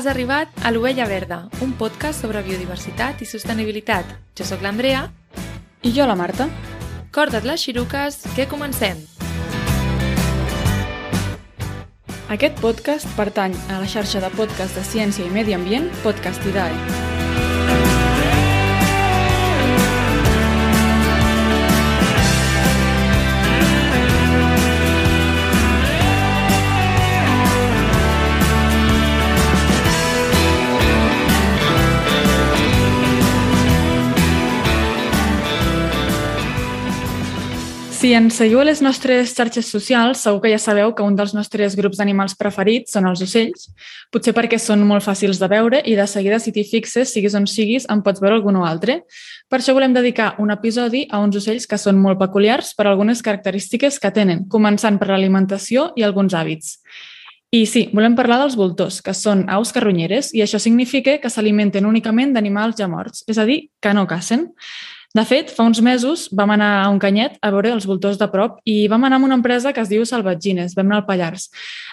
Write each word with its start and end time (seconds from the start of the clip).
Has 0.00 0.06
arribat 0.06 0.48
a 0.64 0.70
l'Ovella 0.72 1.04
Verda, 1.04 1.42
un 1.60 1.74
podcast 1.76 2.22
sobre 2.24 2.40
biodiversitat 2.40 3.20
i 3.20 3.26
sostenibilitat. 3.28 4.14
Jo 4.32 4.46
sóc 4.48 4.62
l'Andrea. 4.64 5.02
I 5.84 5.92
jo, 5.92 6.06
la 6.08 6.16
Marta. 6.16 6.46
Corda't 7.12 7.44
les 7.44 7.60
xiruques, 7.60 8.16
que 8.32 8.48
comencem! 8.48 9.04
Aquest 12.32 12.64
podcast 12.64 13.12
pertany 13.12 13.52
a 13.68 13.84
la 13.84 13.92
xarxa 13.92 14.24
de 14.24 14.32
podcast 14.40 14.80
de 14.80 14.88
ciència 14.88 15.28
i 15.28 15.36
medi 15.36 15.52
ambient 15.52 15.92
Podcastidae. 16.00 17.09
Ens 38.10 38.34
seguiu 38.40 38.58
a 38.58 38.64
les 38.66 38.80
nostres 38.82 39.30
xarxes 39.36 39.68
socials, 39.70 40.24
segur 40.24 40.40
que 40.42 40.50
ja 40.50 40.58
sabeu 40.58 40.90
que 40.98 41.04
un 41.06 41.14
dels 41.14 41.30
nostres 41.30 41.76
grups 41.78 42.00
d'animals 42.00 42.34
preferits 42.34 42.96
són 42.96 43.06
els 43.06 43.22
ocells, 43.22 43.68
potser 44.10 44.34
perquè 44.34 44.58
són 44.58 44.82
molt 44.88 45.04
fàcils 45.06 45.38
de 45.38 45.46
veure 45.52 45.78
i 45.86 45.94
de 45.94 46.06
seguida 46.10 46.40
si 46.42 46.50
t'hi 46.50 46.64
fixes, 46.66 47.12
siguis 47.14 47.36
on 47.38 47.46
siguis, 47.46 47.86
en 47.86 48.02
pots 48.02 48.18
veure 48.18 48.40
algun 48.40 48.58
o 48.58 48.66
altre. 48.66 49.04
Per 49.46 49.60
això 49.60 49.76
volem 49.76 49.94
dedicar 49.94 50.32
un 50.42 50.50
episodi 50.50 51.04
a 51.06 51.22
uns 51.22 51.38
ocells 51.38 51.70
que 51.70 51.78
són 51.78 52.02
molt 52.02 52.18
peculiars 52.18 52.74
per 52.74 52.88
algunes 52.90 53.22
característiques 53.22 54.02
que 54.02 54.10
tenen, 54.10 54.48
començant 54.50 54.98
per 54.98 55.12
l'alimentació 55.12 55.92
i 55.94 56.02
alguns 56.02 56.34
hàbits. 56.34 56.80
I 57.54 57.64
sí, 57.66 57.88
volem 57.94 58.18
parlar 58.18 58.40
dels 58.42 58.58
voltors, 58.58 59.00
que 59.02 59.14
són 59.14 59.46
aus 59.50 59.70
carronyeres, 59.74 60.34
i 60.34 60.42
això 60.42 60.58
significa 60.58 61.16
que 61.22 61.30
s'alimenten 61.30 61.86
únicament 61.86 62.34
d'animals 62.34 62.78
ja 62.78 62.90
morts, 62.90 63.22
és 63.30 63.38
a 63.38 63.46
dir, 63.46 63.68
que 63.78 63.94
no 63.94 64.06
cacen. 64.10 64.50
De 65.10 65.24
fet, 65.26 65.48
fa 65.50 65.64
uns 65.66 65.80
mesos 65.82 66.28
vam 66.30 66.52
anar 66.54 66.84
a 66.84 66.90
un 66.92 67.00
canyet 67.02 67.34
a 67.42 67.48
veure 67.50 67.72
els 67.74 67.86
voltors 67.88 68.18
de 68.18 68.28
prop 68.30 68.60
i 68.62 68.84
vam 68.86 69.02
anar 69.08 69.18
amb 69.18 69.26
una 69.26 69.34
empresa 69.40 69.72
que 69.74 69.82
es 69.82 69.88
diu 69.90 70.04
Salvatgines, 70.06 70.76
vam 70.78 70.86
anar 70.86 71.00
al 71.00 71.06
Pallars. 71.08 71.48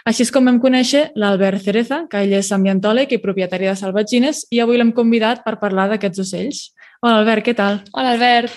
Així 0.06 0.22
és 0.28 0.32
com 0.34 0.46
vam 0.46 0.60
conèixer 0.62 1.08
l'Albert 1.18 1.64
Cereza, 1.66 2.04
que 2.12 2.22
ell 2.22 2.36
és 2.38 2.52
ambientòleg 2.54 3.16
i 3.16 3.22
propietari 3.24 3.72
de 3.72 3.74
Salvatgines, 3.80 4.44
i 4.54 4.62
avui 4.62 4.78
l'hem 4.78 4.92
convidat 4.94 5.42
per 5.46 5.56
parlar 5.58 5.88
d'aquests 5.90 6.22
ocells. 6.28 6.60
Hola, 7.02 7.24
Albert, 7.24 7.46
què 7.48 7.56
tal? 7.58 7.80
Hola, 7.90 8.14
Albert. 8.14 8.54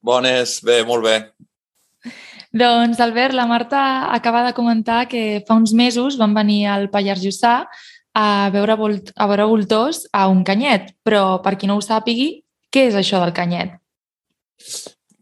Bones, 0.00 0.56
bé, 0.64 0.80
molt 0.88 1.04
bé. 1.04 1.18
Doncs, 2.56 2.96
Albert, 3.04 3.36
la 3.36 3.44
Marta 3.44 3.82
acaba 4.14 4.46
de 4.46 4.54
comentar 4.56 5.04
que 5.10 5.42
fa 5.44 5.58
uns 5.60 5.76
mesos 5.76 6.16
van 6.16 6.32
venir 6.32 6.62
al 6.72 6.88
Pallars 6.88 7.20
Jussà 7.20 7.58
a 8.16 8.48
veure, 8.56 8.80
a 9.12 9.28
veure 9.28 9.50
voltors 9.52 10.06
a 10.16 10.30
un 10.32 10.40
canyet, 10.48 10.94
però 11.04 11.42
per 11.44 11.58
qui 11.60 11.68
no 11.68 11.76
ho 11.76 11.84
sàpigui, 11.84 12.45
què 12.72 12.88
és 12.90 12.98
això 12.98 13.20
del 13.22 13.34
canyet? 13.36 13.76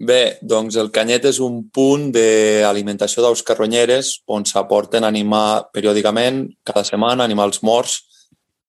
Bé, 0.05 0.39
doncs 0.43 0.77
el 0.77 0.91
canyet 0.91 1.29
és 1.31 1.39
un 1.41 1.63
punt 1.73 2.11
d'alimentació 2.13 3.23
d'aus 3.23 3.45
carronyeres 3.47 4.19
on 4.27 4.45
s'aporten 4.45 5.07
animar 5.07 5.71
periòdicament, 5.73 6.49
cada 6.67 6.83
setmana, 6.85 7.25
animals 7.25 7.63
morts 7.63 8.03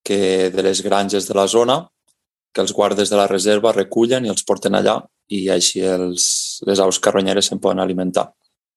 que 0.05 0.51
de 0.53 0.63
les 0.63 0.83
granges 0.85 1.27
de 1.27 1.33
la 1.33 1.47
zona, 1.49 1.81
que 2.53 2.61
els 2.61 2.71
guardes 2.71 3.09
de 3.09 3.17
la 3.17 3.27
reserva 3.27 3.73
recullen 3.73 4.25
i 4.25 4.31
els 4.31 4.45
porten 4.45 4.77
allà 4.77 4.99
i 5.27 5.47
així 5.49 5.81
els, 5.81 6.61
les 6.63 6.79
aus 6.79 7.01
carronyeres 7.01 7.49
se'n 7.49 7.59
poden 7.59 7.81
alimentar. 7.81 8.29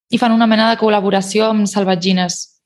I 0.09 0.19
fan 0.19 0.33
una 0.33 0.49
mena 0.49 0.71
de 0.73 0.81
col·laboració 0.81 1.51
amb 1.53 1.69
salvatgines. 1.69 2.58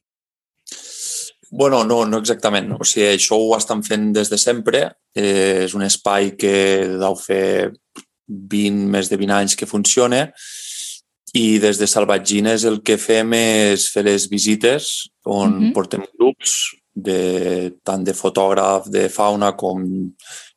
Bueno, 1.53 1.85
no, 1.85 2.07
no 2.09 2.19
exactament. 2.23 2.71
O 2.81 2.85
sigui, 2.89 3.11
això 3.13 3.37
ho 3.37 3.53
estan 3.59 3.83
fent 3.85 4.09
des 4.17 4.31
de 4.33 4.39
sempre. 4.41 4.87
Eh, 5.13 5.67
és 5.67 5.75
un 5.77 5.85
espai 5.85 6.33
que 6.41 6.53
deu 6.97 7.17
fer 7.21 7.73
20, 8.27 8.87
més 8.95 9.11
de 9.13 9.19
20 9.21 9.37
anys 9.37 9.57
que 9.61 9.69
funciona 9.69 10.25
i 11.37 11.59
des 11.61 11.79
de 11.81 11.89
Salvatgines 11.89 12.65
el 12.69 12.81
que 12.85 12.99
fem 13.01 13.33
és 13.37 13.87
fer 13.93 14.05
les 14.05 14.29
visites 14.29 15.09
on 15.25 15.35
uh 15.35 15.49
mhm. 15.49 15.67
-huh. 15.69 15.73
portem 15.73 16.05
grups 16.19 16.77
de, 16.95 17.73
tant 17.85 18.05
de 18.05 18.13
fotògraf, 18.13 18.89
de 18.89 19.09
fauna 19.09 19.53
com 19.57 19.85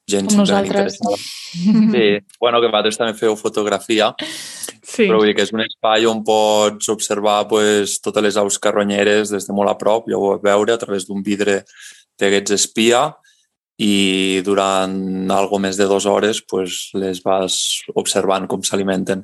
gent 0.08 0.30
com 0.30 0.44
nosaltres. 0.44 1.00
interessada. 1.00 1.18
Sí, 1.96 2.08
bueno, 2.42 2.60
que 2.60 2.68
vosaltres 2.68 2.98
també 3.00 3.14
feu 3.16 3.36
fotografia, 3.40 4.10
sí. 4.20 5.06
però 5.06 5.22
vull 5.22 5.30
dir 5.30 5.36
que 5.38 5.46
és 5.46 5.54
un 5.56 5.64
espai 5.64 6.04
on 6.10 6.20
pots 6.28 6.90
observar 6.92 7.46
pues, 7.48 8.02
totes 8.04 8.26
les 8.26 8.40
aus 8.42 8.58
carronyeres 8.60 9.32
des 9.32 9.48
de 9.48 9.56
molt 9.56 9.72
a 9.72 9.78
prop, 9.80 10.10
ja 10.12 10.20
ho 10.20 10.34
vas 10.34 10.44
veure 10.44 10.76
a 10.76 10.82
través 10.82 11.08
d'un 11.08 11.24
vidre 11.24 11.62
d'aquests 12.20 12.58
espia 12.58 13.06
i 13.80 14.42
durant 14.44 15.32
algo 15.32 15.60
més 15.64 15.80
de 15.80 15.88
dues 15.88 16.06
hores 16.08 16.44
pues, 16.44 16.90
les 16.96 17.24
vas 17.24 17.56
observant 17.96 18.50
com 18.52 18.64
s'alimenten. 18.64 19.24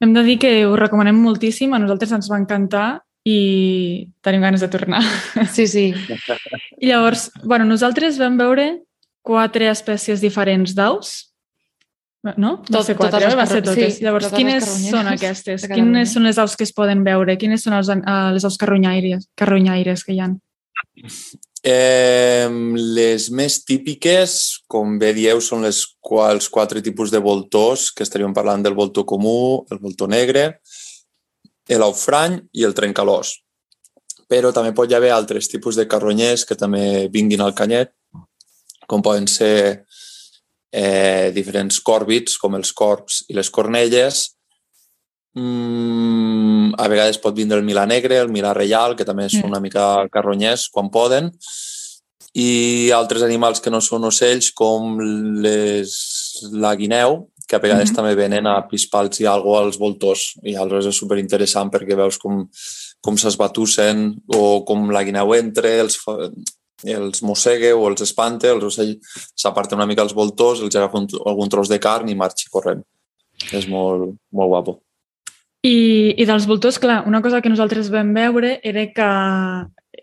Hem 0.00 0.14
de 0.14 0.22
dir 0.22 0.38
que 0.38 0.54
ho 0.66 0.76
recomanem 0.78 1.18
moltíssim, 1.18 1.74
a 1.74 1.82
nosaltres 1.82 2.14
ens 2.14 2.30
va 2.30 2.38
encantar 2.38 2.88
i 3.26 4.06
tenim 4.22 4.44
ganes 4.46 4.62
de 4.62 4.70
tornar. 4.70 5.02
Sí, 5.50 5.66
sí. 5.66 5.86
I 6.78 6.86
llavors, 6.92 7.32
bueno, 7.42 7.66
nosaltres 7.66 8.20
vam 8.22 8.38
veure 8.38 8.85
quatre 9.26 9.70
espècies 9.72 10.22
diferents 10.22 10.74
d'aus, 10.76 11.16
no? 12.34 12.56
Va 12.64 12.78
Tot, 12.78 12.86
ser 12.88 12.96
quatre, 12.98 13.20
totes 13.20 13.34
eh? 13.34 13.38
va 13.38 13.46
ser 13.46 13.62
totes. 13.62 13.96
Sí, 13.98 14.04
Llavors, 14.04 14.26
totes 14.26 14.38
quines 14.40 14.68
són 14.90 15.10
aquestes? 15.12 15.66
Quines 15.70 16.14
són 16.14 16.26
les 16.26 16.38
aus 16.42 16.56
que 16.58 16.66
es 16.66 16.74
poden 16.74 17.04
veure? 17.06 17.36
Quines 17.38 17.62
són 17.62 17.76
els, 17.78 17.90
uh, 17.92 18.30
les 18.34 18.46
aus 18.46 18.58
carronyaires, 18.58 19.28
carronyaires 19.38 20.02
que 20.06 20.16
hi 20.16 20.22
ha? 20.24 20.30
Eh, 21.66 22.46
les 22.98 23.28
més 23.34 23.58
típiques, 23.66 24.36
com 24.70 24.98
bé 25.02 25.12
dieu, 25.16 25.40
són 25.42 25.64
les 25.66 25.82
quals 25.98 26.50
quatre 26.52 26.82
tipus 26.82 27.10
de 27.10 27.18
voltors, 27.22 27.88
que 27.90 28.06
estaríem 28.06 28.34
parlant 28.34 28.62
del 28.62 28.76
voltor 28.78 29.06
comú, 29.06 29.64
el 29.74 29.82
voltor 29.82 30.10
negre, 30.10 30.46
l'aufrany 31.74 32.38
i 32.54 32.66
el 32.66 32.74
trencalós. 32.74 33.40
Però 34.30 34.52
també 34.54 34.72
pot 34.74 34.90
hi 34.90 34.94
haver 34.98 35.10
altres 35.14 35.50
tipus 35.50 35.78
de 35.78 35.86
carronyers 35.90 36.44
que 36.46 36.58
també 36.58 37.08
vinguin 37.10 37.42
al 37.42 37.54
canyet, 37.54 37.92
com 38.86 39.02
poden 39.02 39.26
ser 39.30 39.84
eh, 40.72 41.32
diferents 41.34 41.80
còrbits, 41.84 42.38
com 42.42 42.56
els 42.58 42.72
corps 42.76 43.24
i 43.28 43.36
les 43.38 43.50
cornelles. 43.50 44.24
Mm, 45.36 46.74
a 46.80 46.88
vegades 46.88 47.20
pot 47.20 47.36
vindre 47.36 47.58
el 47.60 47.66
milà 47.66 47.86
negre, 47.88 48.18
el 48.22 48.32
milà 48.32 48.54
reial, 48.56 48.96
que 48.96 49.04
també 49.04 49.28
són 49.28 49.46
mm. 49.46 49.52
una 49.52 49.62
mica 49.64 49.86
carronyers 50.12 50.68
quan 50.72 50.90
poden, 50.92 51.32
i 52.36 52.90
altres 52.92 53.24
animals 53.24 53.62
que 53.64 53.72
no 53.72 53.80
són 53.80 54.04
ocells, 54.08 54.50
com 54.56 54.98
les, 55.44 55.94
la 56.52 56.74
guineu, 56.76 57.22
que 57.46 57.56
a 57.56 57.62
vegades 57.62 57.88
mm 57.88 57.92
-hmm. 57.92 57.96
també 57.96 58.14
venen 58.14 58.46
a 58.46 58.66
pispals 58.68 59.20
i 59.20 59.26
algo 59.26 59.56
als 59.56 59.78
voltors. 59.78 60.34
I 60.42 60.56
aleshores 60.56 60.86
és 60.86 60.98
superinteressant 60.98 61.70
perquè 61.70 61.96
veus 61.96 62.18
com, 62.18 62.48
com 63.00 63.16
s'esbatussen 63.16 64.16
o 64.34 64.64
com 64.64 64.90
la 64.90 65.04
guineu 65.04 65.34
entra, 65.34 65.68
els, 65.68 65.98
els 66.84 67.22
mossega 67.24 67.72
o 67.76 67.86
els 67.88 68.02
espanta, 68.04 68.50
els 68.52 68.64
ocells 68.64 69.16
s'aparten 69.36 69.78
una 69.78 69.86
mica 69.88 70.04
els 70.04 70.14
voltors, 70.14 70.60
els 70.60 70.76
agafa 70.76 71.00
un, 71.00 71.08
algun 71.24 71.48
tros 71.48 71.70
de 71.72 71.80
carn 71.80 72.08
i 72.08 72.18
marxa 72.18 72.50
corrent. 72.52 72.82
És 73.52 73.68
molt, 73.68 74.16
molt 74.32 74.52
guapo. 74.52 74.80
I, 75.66 76.14
I 76.20 76.26
dels 76.28 76.46
voltors, 76.46 76.78
clar, 76.78 77.02
una 77.08 77.22
cosa 77.22 77.40
que 77.42 77.50
nosaltres 77.50 77.88
vam 77.90 78.12
veure 78.14 78.58
era 78.62 78.84
que 78.94 79.10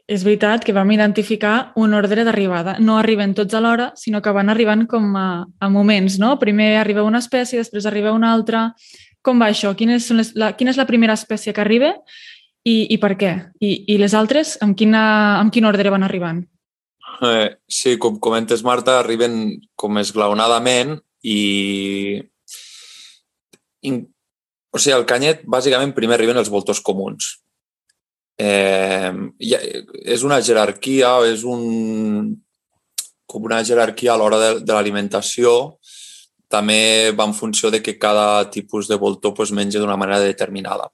és 0.09 0.23
veritat 0.25 0.65
que 0.65 0.73
vam 0.75 0.89
identificar 0.91 1.71
un 1.79 1.93
ordre 1.93 2.25
d'arribada. 2.25 2.75
No 2.79 2.97
arriben 2.99 3.35
tots 3.37 3.53
alhora, 3.55 3.91
sinó 3.95 4.21
que 4.21 4.33
van 4.35 4.49
arribant 4.51 4.87
com 4.89 5.13
a, 5.15 5.45
a 5.45 5.69
moments, 5.69 6.17
no? 6.19 6.35
Primer 6.41 6.75
arriba 6.81 7.05
una 7.07 7.21
espècie, 7.23 7.61
després 7.61 7.87
arriba 7.87 8.11
una 8.11 8.33
altra. 8.33 8.71
Com 9.23 9.39
va 9.39 9.51
això? 9.53 9.71
Quina 9.77 9.95
és, 10.01 10.09
les, 10.11 10.33
la, 10.35 10.51
quina 10.57 10.73
és 10.73 10.79
la 10.79 10.89
primera 10.89 11.15
espècie 11.15 11.53
que 11.53 11.63
arriba 11.63 11.93
i, 12.65 12.89
i 12.91 12.97
per 12.99 13.13
què? 13.19 13.31
I, 13.63 13.71
I 13.93 13.99
les 14.01 14.15
altres, 14.17 14.57
amb, 14.65 14.75
quina, 14.75 15.03
amb 15.39 15.53
quin 15.53 15.69
ordre 15.69 15.93
van 15.93 16.03
arribant? 16.03 16.43
Eh, 17.21 17.57
sí, 17.67 17.97
com 17.97 18.17
comentes, 18.19 18.63
Marta, 18.63 18.99
arriben 18.99 19.61
com 19.75 19.99
esglaonadament 20.01 20.97
i... 21.23 22.23
In... 23.83 24.03
O 24.73 24.79
sigui, 24.81 24.95
al 24.95 25.05
canyet, 25.05 25.43
bàsicament, 25.45 25.93
primer 25.93 26.17
arriben 26.17 26.39
els 26.41 26.49
voltors 26.49 26.81
comuns. 26.81 27.35
Eh, 28.41 29.11
és 30.09 30.23
una 30.25 30.39
jerarquia, 30.41 31.11
és 31.29 31.43
un, 31.45 32.31
com 33.29 33.45
una 33.45 33.61
jerarquia 33.61 34.15
a 34.15 34.17
l'hora 34.17 34.39
de, 34.41 34.49
de 34.65 34.73
l'alimentació, 34.73 35.77
també 36.49 37.11
va 37.13 37.27
en 37.29 37.37
funció 37.37 37.69
de 37.73 37.83
que 37.85 37.99
cada 38.01 38.49
tipus 38.49 38.89
de 38.89 38.97
voltor 38.97 39.35
pues, 39.37 39.53
menja 39.53 39.81
d'una 39.81 39.97
manera 39.97 40.21
determinada 40.25 40.89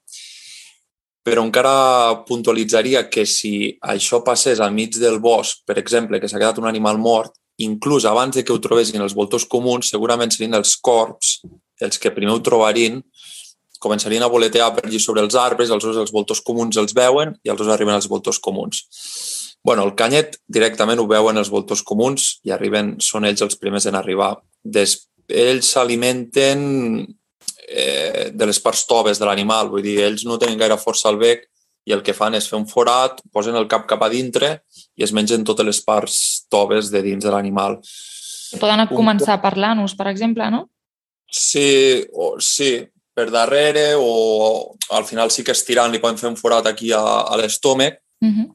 però 1.24 1.44
encara 1.44 2.22
puntualitzaria 2.26 3.04
que 3.12 3.26
si 3.28 3.76
això 3.80 4.22
passés 4.24 4.60
al 4.60 4.72
mig 4.72 4.96
del 4.96 5.18
bosc, 5.20 5.64
per 5.68 5.76
exemple, 5.78 6.20
que 6.20 6.28
s'ha 6.28 6.40
quedat 6.40 6.58
un 6.58 6.68
animal 6.70 6.98
mort, 6.98 7.34
inclús 7.60 8.06
abans 8.08 8.36
de 8.36 8.44
que 8.44 8.54
ho 8.54 8.60
trobessin 8.62 9.02
els 9.04 9.14
voltors 9.14 9.44
comuns, 9.44 9.90
segurament 9.92 10.32
serien 10.32 10.56
els 10.56 10.76
corps 10.80 11.40
els 11.80 12.00
que 12.00 12.12
primer 12.12 12.34
ho 12.36 12.42
trobarien, 12.44 13.00
començarien 13.80 14.22
a 14.22 14.28
voletear 14.28 14.68
per 14.76 14.84
allí 14.86 15.00
sobre 15.00 15.22
els 15.24 15.36
arbres, 15.40 15.70
aleshores 15.70 16.00
els 16.02 16.12
voltors 16.12 16.42
comuns 16.44 16.76
els 16.80 16.92
veuen 16.96 17.32
i 17.40 17.48
aleshores 17.48 17.72
arriben 17.72 17.96
els 17.96 18.08
voltors 18.08 18.38
comuns. 18.38 18.84
bueno, 19.62 19.84
el 19.84 19.92
canyet 19.94 20.38
directament 20.48 21.00
ho 21.00 21.06
veuen 21.06 21.36
els 21.36 21.50
voltors 21.52 21.82
comuns 21.84 22.38
i 22.48 22.50
arriben, 22.50 22.94
són 22.98 23.26
ells 23.28 23.42
els 23.44 23.58
primers 23.60 23.84
en 23.84 23.94
arribar. 23.98 24.38
Des, 24.64 24.94
ells 25.28 25.74
s'alimenten 25.74 26.62
eh, 27.70 28.30
de 28.34 28.46
les 28.46 28.60
parts 28.60 28.84
toves 28.86 29.18
de 29.18 29.28
l'animal, 29.28 29.70
vull 29.70 29.86
dir, 29.86 30.00
ells 30.04 30.26
no 30.26 30.38
tenen 30.38 30.58
gaire 30.58 30.78
força 30.80 31.08
al 31.08 31.20
bec 31.20 31.46
i 31.86 31.94
el 31.94 32.02
que 32.04 32.14
fan 32.14 32.34
és 32.36 32.48
fer 32.50 32.58
un 32.58 32.66
forat, 32.68 33.22
posen 33.32 33.56
el 33.56 33.68
cap 33.70 33.86
cap 33.88 34.02
a 34.04 34.10
dintre 34.12 34.60
i 34.98 35.06
es 35.06 35.14
mengen 35.16 35.46
totes 35.46 35.66
les 35.66 35.80
parts 35.86 36.16
toves 36.52 36.90
de 36.92 37.02
dins 37.06 37.24
de 37.24 37.32
l'animal. 37.32 37.78
Poden 38.60 38.86
començar 38.90 39.38
parlant-nos, 39.42 39.94
per 39.96 40.10
exemple, 40.10 40.50
no? 40.50 40.66
Sí, 41.30 42.02
o, 42.10 42.34
sí, 42.42 42.74
per 43.14 43.30
darrere 43.30 43.92
o 43.96 44.74
al 44.96 45.04
final 45.06 45.30
sí 45.30 45.44
que 45.46 45.54
estirant 45.54 45.92
li 45.92 46.00
poden 46.02 46.18
fer 46.18 46.30
un 46.30 46.38
forat 46.38 46.66
aquí 46.70 46.90
a, 46.92 47.02
a 47.22 47.36
l'estómac 47.38 48.00
uh 48.00 48.26
mhm. 48.26 48.40
-huh. 48.40 48.48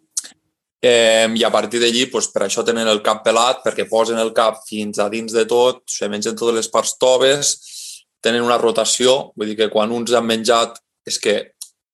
eh, 0.81 1.27
i 1.35 1.43
a 1.43 1.51
partir 1.51 1.79
d'allí 1.79 2.05
pues, 2.11 2.27
per 2.27 2.43
això 2.43 2.63
tenen 2.63 2.87
el 2.87 3.01
cap 3.01 3.23
pelat 3.23 3.63
perquè 3.63 3.87
posen 3.89 4.19
el 4.19 4.33
cap 4.33 4.61
fins 4.67 4.99
a 4.99 5.09
dins 5.09 5.31
de 5.31 5.45
tot, 5.45 5.83
se 5.85 6.09
mengen 6.09 6.35
totes 6.35 6.55
les 6.55 6.67
parts 6.67 6.97
toves, 6.97 7.74
tenen 8.23 8.45
una 8.45 8.59
rotació, 8.61 9.31
vull 9.35 9.51
dir 9.51 9.57
que 9.59 9.71
quan 9.73 9.91
uns 9.93 10.13
han 10.13 10.25
menjat 10.27 10.79
és 11.05 11.19
que 11.21 11.35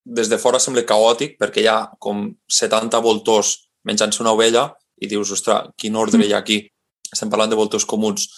des 0.04 0.28
de 0.28 0.38
fora 0.38 0.60
sembla 0.60 0.86
caòtic 0.86 1.36
perquè 1.38 1.62
hi 1.62 1.68
ha 1.70 1.80
com 2.02 2.24
70 2.50 3.00
voltors 3.04 3.56
menjant-se 3.86 4.22
una 4.22 4.32
ovella 4.34 4.70
i 5.02 5.08
dius, 5.10 5.32
ostres, 5.34 5.72
quin 5.78 5.96
ordre 5.98 6.24
hi 6.24 6.32
ha 6.32 6.40
aquí? 6.42 6.62
Estem 7.12 7.30
parlant 7.30 7.50
de 7.50 7.58
voltors 7.58 7.84
comuns. 7.88 8.28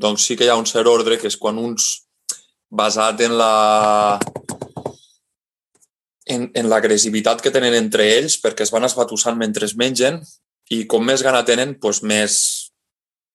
Doncs 0.00 0.24
sí 0.26 0.36
que 0.36 0.46
hi 0.46 0.50
ha 0.50 0.58
un 0.58 0.66
cert 0.66 0.88
ordre, 0.90 1.18
que 1.20 1.28
és 1.28 1.36
quan 1.38 1.58
uns, 1.60 2.06
basat 2.70 3.20
en 3.22 3.36
la 3.38 4.18
en, 6.26 6.48
en 6.56 6.70
l'agressivitat 6.70 7.42
que 7.44 7.52
tenen 7.54 7.76
entre 7.76 8.06
ells, 8.16 8.38
perquè 8.42 8.64
es 8.64 8.72
van 8.74 8.88
esbatussant 8.88 9.36
mentre 9.38 9.68
es 9.68 9.76
mengen, 9.76 10.22
i 10.72 10.84
com 10.88 11.04
més 11.04 11.22
gana 11.22 11.44
tenen, 11.44 11.76
doncs 11.80 12.00
més, 12.02 12.36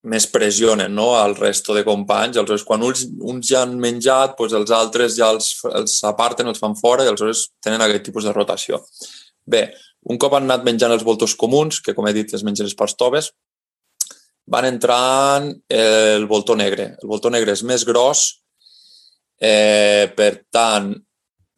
més 0.07 0.27
pressionen 0.31 0.93
no? 0.95 1.09
al 1.19 1.35
resto 1.35 1.75
de 1.75 1.83
companys. 1.83 2.37
Aleshores, 2.37 2.63
quan 2.67 2.83
uns, 2.85 3.03
uns 3.19 3.51
ja 3.51 3.63
han 3.65 3.75
menjat, 3.81 4.37
doncs 4.37 4.55
els 4.55 4.71
altres 4.75 5.17
ja 5.19 5.31
els, 5.33 5.51
els 5.73 5.97
aparten, 6.07 6.47
els 6.47 6.61
fan 6.61 6.77
fora 6.79 7.03
i 7.03 7.11
aleshores 7.11 7.49
tenen 7.63 7.83
aquest 7.83 8.07
tipus 8.07 8.27
de 8.27 8.33
rotació. 8.35 8.79
Bé, 9.49 9.67
un 10.07 10.19
cop 10.21 10.35
han 10.37 10.47
anat 10.47 10.63
menjant 10.67 10.93
els 10.95 11.03
voltors 11.03 11.35
comuns, 11.35 11.81
que 11.83 11.95
com 11.97 12.07
he 12.07 12.15
dit 12.15 12.33
es 12.33 12.45
mengen 12.47 12.69
les 12.69 12.77
parts 12.77 12.95
toves, 12.99 13.31
van 14.49 14.65
entrant 14.65 15.51
el 15.69 16.25
voltor 16.29 16.57
negre. 16.57 16.93
El 17.03 17.11
voltor 17.11 17.33
negre 17.35 17.53
és 17.53 17.63
més 17.67 17.83
gros, 17.85 18.23
eh, 19.39 20.09
per 20.15 20.45
tant, 20.51 20.93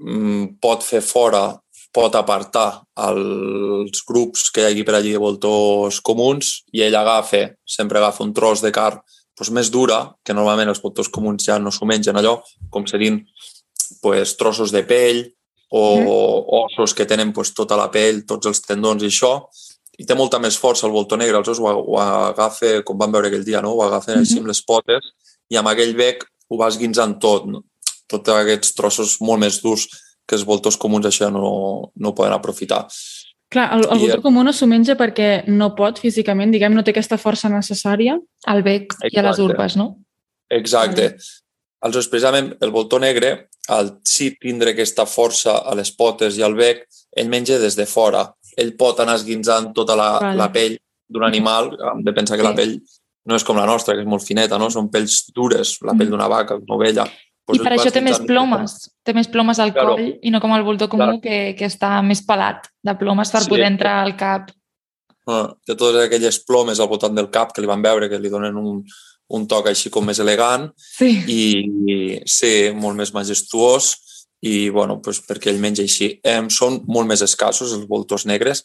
mm, 0.02 0.58
pot 0.60 0.84
fer 0.84 1.02
fora, 1.02 1.62
pot 1.92 2.16
apartar 2.16 2.82
els 3.04 4.04
grups 4.08 4.50
que 4.52 4.64
hi 4.64 4.70
hagi 4.70 4.84
per 4.88 4.96
allí 4.96 5.12
de 5.12 5.22
voltors 5.22 6.00
comuns 6.02 6.62
i 6.72 6.84
ell 6.86 6.96
agafa, 6.96 7.50
sempre 7.68 8.00
agafa 8.00 8.24
un 8.24 8.34
tros 8.34 8.64
de 8.64 8.72
carn 8.72 9.02
doncs, 9.42 9.52
més 9.52 9.72
dura, 9.74 10.04
que 10.24 10.36
normalment 10.38 10.70
els 10.70 10.82
voltors 10.82 11.10
comuns 11.10 11.48
ja 11.48 11.58
no 11.60 11.72
s'ho 11.72 11.88
mengen 11.90 12.18
allò, 12.18 12.38
com 12.70 12.86
serien 12.86 13.22
pues, 14.02 14.36
trossos 14.38 14.72
de 14.72 14.84
pell 14.86 15.24
o 15.72 15.82
mm. 15.98 16.08
ossos 16.62 16.94
que 16.94 17.08
tenen 17.10 17.32
pues, 17.34 17.54
tota 17.58 17.78
la 17.80 17.90
pell, 17.92 18.24
tots 18.28 18.48
els 18.48 18.62
tendons 18.62 19.02
i 19.04 19.10
això, 19.10 19.34
i 19.98 20.06
té 20.06 20.16
molta 20.16 20.40
més 20.40 20.58
força 20.58 20.88
el 20.88 20.94
voltor 20.94 21.20
negre, 21.20 21.38
aleshores 21.38 21.60
ho, 21.60 21.72
ho 21.72 21.98
agafa, 22.02 22.82
com 22.86 22.98
vam 22.98 23.12
veure 23.12 23.32
aquell 23.32 23.46
dia, 23.48 23.62
no? 23.62 23.74
ho 23.76 23.84
agafa 23.84 24.16
mm 24.16 24.24
-hmm. 24.24 24.38
amb 24.40 24.48
les 24.48 24.62
potes 24.62 25.12
i 25.50 25.58
amb 25.58 25.68
aquell 25.68 25.96
bec 25.96 26.24
ho 26.50 26.58
va 26.58 26.68
esguinçant 26.68 27.20
tot, 27.20 27.46
no? 27.46 27.64
tots 28.08 28.30
aquests 28.30 28.74
trossos 28.76 29.20
molt 29.22 29.40
més 29.40 29.62
durs 29.62 29.88
que 30.28 30.38
els 30.38 30.46
voltors 30.48 30.78
comuns 30.80 31.08
això 31.10 31.30
no, 31.34 31.92
no 31.96 32.16
poden 32.16 32.36
aprofitar. 32.36 32.86
Clar, 33.52 33.68
el, 33.76 33.86
el 33.92 34.04
voltor 34.06 34.24
comú 34.24 34.46
no 34.48 34.54
s'ho 34.56 34.68
menja 34.72 34.96
perquè 35.00 35.44
no 35.52 35.74
pot 35.76 36.00
físicament, 36.00 36.54
diguem, 36.54 36.76
no 36.76 36.86
té 36.88 36.94
aquesta 36.94 37.20
força 37.20 37.52
necessària. 37.52 38.16
Al 38.48 38.64
bec 38.64 38.94
Exacte. 38.94 39.12
i 39.12 39.20
a 39.20 39.26
les 39.28 39.42
urpes, 39.44 39.78
no? 39.80 39.88
Exacte. 40.52 41.10
Mm. 41.16 41.32
Aleshores, 41.82 42.12
precisament, 42.12 42.52
el 42.62 42.72
voltor 42.72 43.02
negre, 43.02 43.34
al 43.74 43.98
sí 44.08 44.30
tindre 44.40 44.72
aquesta 44.72 45.08
força 45.10 45.58
a 45.66 45.74
les 45.76 45.92
potes 45.98 46.38
i 46.38 46.46
al 46.46 46.56
bec, 46.56 46.86
ell 47.18 47.30
menja 47.30 47.58
des 47.60 47.76
de 47.76 47.88
fora 47.90 48.28
ell 48.60 48.74
pot 48.80 49.00
anar 49.00 49.18
esguinçant 49.20 49.72
tota 49.76 49.96
la, 49.98 50.10
vale. 50.20 50.40
la 50.40 50.50
pell 50.54 50.78
d'un 51.12 51.26
animal, 51.28 51.72
hem 51.92 52.04
de 52.08 52.14
pensar 52.16 52.38
que 52.38 52.46
sí. 52.46 52.50
la 52.50 52.56
pell 52.58 52.78
no 53.28 53.38
és 53.38 53.46
com 53.46 53.60
la 53.60 53.68
nostra, 53.70 53.96
que 53.96 54.04
és 54.04 54.10
molt 54.10 54.26
fineta, 54.26 54.58
no? 54.58 54.72
Són 54.74 54.90
pells 54.92 55.28
dures, 55.36 55.76
la 55.86 55.94
pell 55.98 56.10
d'una 56.10 56.30
vaca, 56.32 56.58
d'una 56.58 56.78
ovella. 56.78 57.06
Pues 57.46 57.60
I 57.60 57.66
per 57.66 57.74
això 57.74 57.90
té 57.92 58.04
més 58.06 58.20
plomes, 58.22 58.76
té 59.04 59.16
més 59.18 59.28
plomes 59.32 59.60
al 59.60 59.74
claro. 59.74 59.96
coll 59.98 60.12
i 60.22 60.32
no 60.34 60.40
com 60.44 60.54
el 60.56 60.66
voltor 60.66 60.92
comú 60.92 61.08
claro. 61.08 61.22
que, 61.24 61.56
que 61.58 61.68
està 61.68 61.96
més 62.06 62.22
pelat 62.26 62.70
de 62.86 62.94
plomes 63.00 63.32
per 63.34 63.42
sí. 63.44 63.50
poder 63.52 63.68
entrar 63.72 63.98
al 64.04 64.14
cap. 64.20 64.52
Ah, 65.30 65.48
té 65.66 65.76
totes 65.76 66.06
aquelles 66.06 66.38
plomes 66.46 66.80
al 66.80 66.90
voltant 66.92 67.18
del 67.18 67.32
cap 67.34 67.54
que 67.54 67.64
li 67.64 67.70
van 67.70 67.82
veure, 67.82 68.10
que 68.10 68.20
li 68.22 68.30
donen 68.30 68.58
un, 68.62 68.80
un 69.38 69.48
toc 69.50 69.72
així 69.72 69.90
com 69.94 70.06
més 70.06 70.22
elegant 70.22 70.70
sí. 70.78 71.12
i, 71.28 71.42
i 71.66 71.98
sí, 72.30 72.54
molt 72.78 73.00
més 73.00 73.14
majestuós 73.16 73.94
i 74.42 74.70
bueno, 74.74 74.98
doncs 75.04 75.22
perquè 75.28 75.52
ell 75.52 75.62
menja 75.62 75.86
així. 75.86 76.16
Eh, 76.24 76.42
són 76.50 76.82
molt 76.90 77.10
més 77.10 77.22
escassos 77.22 77.76
els 77.78 77.88
voltors 77.90 78.26
negres. 78.30 78.64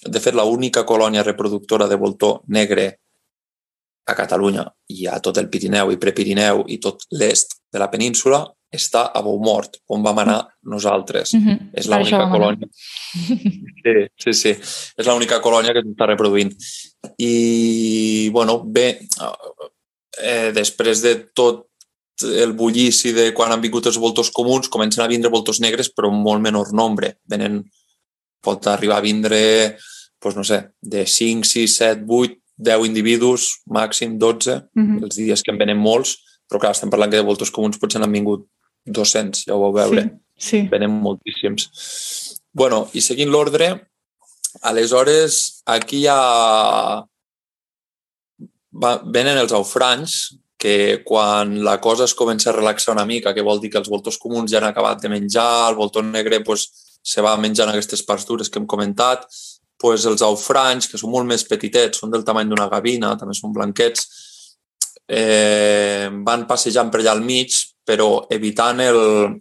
De 0.00 0.20
fet, 0.20 0.36
l'única 0.36 0.86
colònia 0.88 1.24
reproductora 1.26 1.88
de 1.88 1.98
voltor 2.00 2.40
negre 2.48 2.88
a 4.08 4.16
Catalunya 4.16 4.64
i 4.96 5.06
a 5.06 5.18
tot 5.20 5.38
el 5.38 5.50
Pirineu 5.52 5.92
i 5.92 5.98
Prepirineu 6.00 6.64
i 6.72 6.80
tot 6.82 7.04
l'est 7.12 7.59
de 7.72 7.78
la 7.78 7.90
península 7.90 8.44
està 8.70 9.08
a 9.14 9.22
Boumort, 9.22 9.80
on 9.90 10.02
vam 10.02 10.20
anar 10.22 10.38
nosaltres. 10.62 11.34
Mm 11.34 11.40
-hmm. 11.40 11.70
És 11.74 11.86
l'única 11.88 12.28
colònia. 12.30 12.68
Sí, 13.82 13.94
sí, 14.22 14.32
sí. 14.32 14.50
És 14.98 15.06
l'única 15.06 15.40
colònia 15.40 15.72
que 15.72 15.82
s'està 15.82 16.06
reproduint. 16.06 16.52
I, 17.18 18.28
bueno, 18.30 18.62
bé, 18.64 19.00
eh, 20.22 20.52
després 20.52 21.02
de 21.02 21.14
tot 21.34 21.66
el 22.22 22.52
bullici 22.52 23.12
de 23.12 23.32
quan 23.32 23.52
han 23.52 23.60
vingut 23.60 23.86
els 23.86 23.98
voltors 23.98 24.30
comuns, 24.30 24.68
comencen 24.68 25.04
a 25.04 25.08
vindre 25.08 25.30
voltors 25.30 25.60
negres, 25.60 25.90
però 25.90 26.08
en 26.08 26.22
molt 26.22 26.40
menor 26.40 26.72
nombre. 26.72 27.16
Venen, 27.24 27.64
pot 28.42 28.66
arribar 28.66 28.98
a 28.98 29.04
vindre, 29.04 29.76
doncs 30.22 30.36
no 30.36 30.44
sé, 30.44 30.70
de 30.80 31.06
5, 31.06 31.44
6, 31.44 31.76
7, 31.76 32.04
8, 32.06 32.36
10 32.56 32.86
individus, 32.86 33.62
màxim 33.66 34.18
12, 34.18 34.68
mm 34.74 34.82
-hmm. 34.84 35.02
els 35.04 35.16
dies 35.16 35.42
que 35.42 35.50
en 35.50 35.58
venen 35.58 35.78
molts, 35.78 36.18
però 36.50 36.60
clar, 36.64 36.74
estem 36.74 36.90
parlant 36.90 37.12
que 37.12 37.20
de 37.20 37.26
voltors 37.26 37.52
comuns 37.54 37.78
potser 37.78 38.02
n'han 38.02 38.12
vingut 38.12 38.48
200, 38.90 39.44
ja 39.46 39.54
ho 39.54 39.62
vau 39.62 39.72
veure. 39.76 40.08
Sí, 40.34 40.50
sí. 40.50 40.60
Venen 40.72 40.98
moltíssims. 41.04 41.70
bueno, 42.52 42.88
i 42.98 43.00
seguint 43.00 43.30
l'ordre, 43.30 43.70
aleshores 44.66 45.62
aquí 45.70 46.02
ja 46.02 46.16
va, 48.74 48.92
venen 49.04 49.38
els 49.38 49.54
aufranys, 49.54 50.16
que 50.60 51.00
quan 51.08 51.54
la 51.64 51.78
cosa 51.80 52.04
es 52.04 52.12
comença 52.14 52.50
a 52.50 52.52
relaxar 52.52 52.92
una 52.92 53.06
mica, 53.06 53.32
que 53.32 53.44
vol 53.46 53.62
dir 53.62 53.70
que 53.72 53.78
els 53.80 53.88
voltors 53.88 54.18
comuns 54.20 54.50
ja 54.52 54.58
han 54.58 54.68
acabat 54.68 55.00
de 55.00 55.08
menjar, 55.08 55.70
el 55.70 55.78
voltor 55.78 56.04
negre 56.04 56.42
pues, 56.44 56.66
se 57.00 57.24
va 57.24 57.38
menjant 57.40 57.70
aquestes 57.72 58.02
parts 58.04 58.26
dures 58.28 58.50
que 58.50 58.60
hem 58.60 58.66
comentat, 58.68 59.24
pues, 59.80 60.04
els 60.04 60.20
aufranys, 60.20 60.90
que 60.90 61.00
són 61.00 61.14
molt 61.14 61.24
més 61.30 61.46
petitets, 61.48 62.02
són 62.02 62.12
del 62.12 62.26
tamany 62.28 62.50
d'una 62.50 62.68
gavina, 62.68 63.14
també 63.16 63.32
són 63.38 63.54
blanquets, 63.56 64.04
eh, 65.10 66.08
van 66.26 66.46
passejant 66.46 66.90
per 66.90 67.02
allà 67.02 67.16
al 67.16 67.24
mig, 67.26 67.56
però 67.84 68.26
evitant 68.30 68.80
el, 68.84 69.00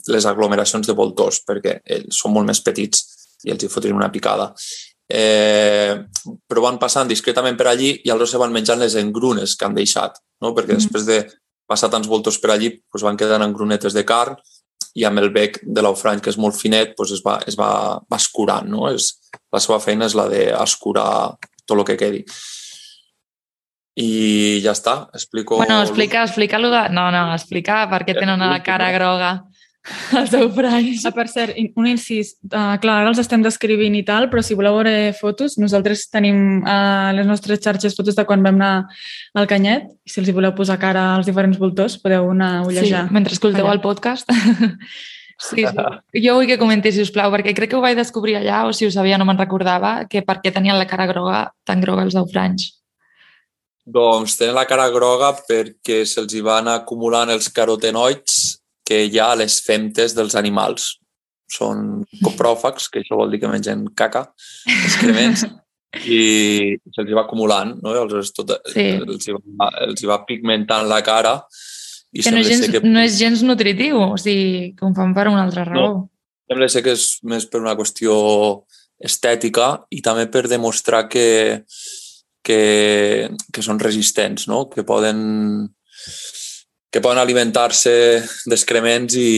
les 0.09 0.25
aglomeracions 0.25 0.87
de 0.87 0.97
voltors, 0.97 1.43
perquè 1.45 1.79
ells 1.85 2.23
són 2.23 2.33
molt 2.33 2.49
més 2.49 2.63
petits 2.65 3.05
i 3.45 3.53
els 3.53 3.63
hi 3.63 3.69
fotrin 3.71 3.95
una 3.95 4.11
picada 4.11 4.49
eh, 5.09 6.05
però 6.45 6.61
van 6.61 6.77
passant 6.77 7.09
discretament 7.09 7.57
per 7.57 7.67
allí 7.71 7.95
i 7.97 8.11
aleshores 8.11 8.35
se 8.35 8.41
van 8.41 8.53
menjant 8.53 8.79
les 8.79 8.95
engrunes 8.99 9.55
que 9.57 9.65
han 9.65 9.77
deixat, 9.77 10.21
no? 10.43 10.53
perquè 10.53 10.75
mm. 10.75 10.83
després 10.83 11.07
de 11.07 11.19
passar 11.69 11.89
tants 11.89 12.09
voltors 12.09 12.37
per 12.41 12.53
allí 12.53 12.71
doncs 12.77 13.05
van 13.05 13.17
quedant 13.17 13.45
engrunetes 13.45 13.97
de 13.97 14.05
carn 14.05 14.37
i 14.97 15.05
amb 15.05 15.21
el 15.21 15.31
bec 15.33 15.59
de 15.63 15.81
l'aufrany, 15.85 16.21
que 16.21 16.31
és 16.31 16.37
molt 16.41 16.57
finet, 16.57 16.93
doncs 16.97 17.17
es 17.17 17.25
va, 17.25 17.39
es 17.47 17.57
va, 17.57 17.71
va 18.09 18.17
escurant. 18.17 18.69
No? 18.69 18.87
És, 18.89 19.11
la 19.53 19.61
seva 19.61 19.77
feina 19.81 20.07
és 20.09 20.15
la 20.17 20.25
d'escurar 20.29 21.09
tot 21.65 21.75
el 21.77 21.85
que 21.85 21.97
quedi. 21.97 22.23
I 23.97 24.59
ja 24.63 24.75
està, 24.75 25.09
explico... 25.15 25.57
Bueno, 25.57 25.81
explica, 25.81 26.23
explica 26.23 26.59
de... 26.61 26.83
No, 26.93 27.09
no, 27.11 27.23
explica 27.33 27.85
per 27.91 28.05
què 28.07 28.15
tenen 28.15 28.39
la 28.39 28.61
cara 28.63 28.91
groga. 28.95 29.31
els 30.19 30.33
eufranys. 30.35 31.03
Ah, 31.07 31.13
per 31.15 31.25
cert, 31.31 31.57
un 31.79 31.87
incís. 31.89 32.33
Uh, 32.47 32.75
clar, 32.81 32.99
ara 33.01 33.11
els 33.11 33.21
estem 33.21 33.43
descrivint 33.45 33.95
i 33.97 34.03
tal, 34.07 34.29
però 34.31 34.43
si 34.45 34.57
voleu 34.57 34.79
veure 34.79 35.13
fotos, 35.17 35.57
nosaltres 35.61 36.07
tenim 36.13 36.61
a 36.63 36.79
uh, 37.09 37.13
les 37.17 37.27
nostres 37.29 37.61
xarxes 37.63 37.95
fotos 37.97 38.17
de 38.17 38.25
quan 38.27 38.43
vam 38.45 38.59
anar 38.59 38.73
al 39.37 39.47
Canyet, 39.49 39.87
i 40.05 40.11
si 40.11 40.21
els 40.21 40.29
hi 40.29 40.35
voleu 40.35 40.53
posar 40.57 40.79
cara 40.81 41.13
als 41.15 41.29
diferents 41.29 41.59
voltors, 41.61 41.97
podeu 42.01 42.31
anar 42.33 42.51
a 42.59 42.65
ullejar. 42.67 43.07
Sí, 43.07 43.15
mentre 43.15 43.37
escolteu 43.37 43.65
allà. 43.65 43.77
el 43.77 43.85
podcast. 43.85 44.29
Sí, 45.39 45.63
sí. 45.63 46.19
Jo 46.19 46.33
vull 46.35 46.49
que 46.49 46.57
comentis, 46.59 46.97
si 46.97 47.03
us 47.05 47.13
plau, 47.15 47.29
perquè 47.31 47.53
crec 47.55 47.69
que 47.71 47.77
ho 47.77 47.79
vaig 47.79 47.95
descobrir 47.95 48.33
allà, 48.35 48.65
o 48.67 48.73
si 48.75 48.83
ho 48.83 48.91
sabia 48.91 49.15
no 49.15 49.23
me'n 49.23 49.37
recordava, 49.39 49.93
que 50.11 50.19
per 50.27 50.41
què 50.43 50.51
tenien 50.51 50.75
la 50.75 50.83
cara 50.83 51.05
groga, 51.07 51.45
tan 51.63 51.79
groga 51.79 52.03
els 52.03 52.17
eufranys. 52.19 52.65
Doncs 53.89 54.37
tenen 54.37 54.57
la 54.57 54.67
cara 54.69 54.89
groga 54.93 55.31
perquè 55.47 56.03
se'ls 56.05 56.35
hi 56.35 56.43
van 56.45 56.69
acumulant 56.69 57.31
els 57.33 57.49
carotenoids 57.53 58.59
que 58.85 59.03
hi 59.05 59.19
ha 59.21 59.31
a 59.33 59.39
les 59.39 59.59
femtes 59.65 60.15
dels 60.17 60.35
animals. 60.37 60.95
Són 61.49 62.03
copròfags, 62.21 62.89
que 62.93 63.01
això 63.01 63.17
vol 63.17 63.33
dir 63.33 63.39
que 63.41 63.49
mengen 63.49 63.87
caca, 63.97 64.27
excrements, 64.69 65.47
i 66.05 66.77
se'ls 66.93 67.15
va 67.17 67.25
acumulant, 67.25 67.73
no? 67.81 67.95
Els, 67.97 68.31
tot, 68.37 68.53
sí. 68.69 68.85
els, 68.99 69.25
hi 69.25 69.33
va, 69.33 69.69
els 69.87 70.03
hi 70.03 70.09
va 70.09 70.21
pigmentant 70.27 70.85
la 70.89 71.01
cara. 71.05 71.39
I 72.13 72.25
que 72.25 72.33
no, 72.33 72.43
gens, 72.45 72.69
que... 72.69 72.81
no 72.85 73.01
és 73.01 73.17
gens 73.17 73.41
nutritiu, 73.45 73.97
o 74.13 74.17
sigui, 74.17 74.73
que 74.77 74.85
ho 74.85 74.93
fan 74.97 75.15
per 75.17 75.27
una 75.29 75.43
altra 75.45 75.65
raó. 75.65 75.89
No, 75.89 76.05
sembla 76.49 76.69
ser 76.69 76.85
que 76.85 76.93
és 76.97 77.07
més 77.29 77.49
per 77.49 77.61
una 77.61 77.75
qüestió 77.77 78.13
estètica 78.99 79.71
i 79.93 80.01
també 80.05 80.27
per 80.29 80.47
demostrar 80.51 81.05
que, 81.09 81.63
que, 82.43 83.29
que 83.53 83.61
són 83.65 83.79
resistents, 83.79 84.47
no? 84.47 84.67
que 84.69 84.85
poden 84.87 85.69
que 86.89 87.01
poden 87.05 87.19
alimentar-se 87.21 87.91
d'excrements 88.49 89.13
i, 89.19 89.33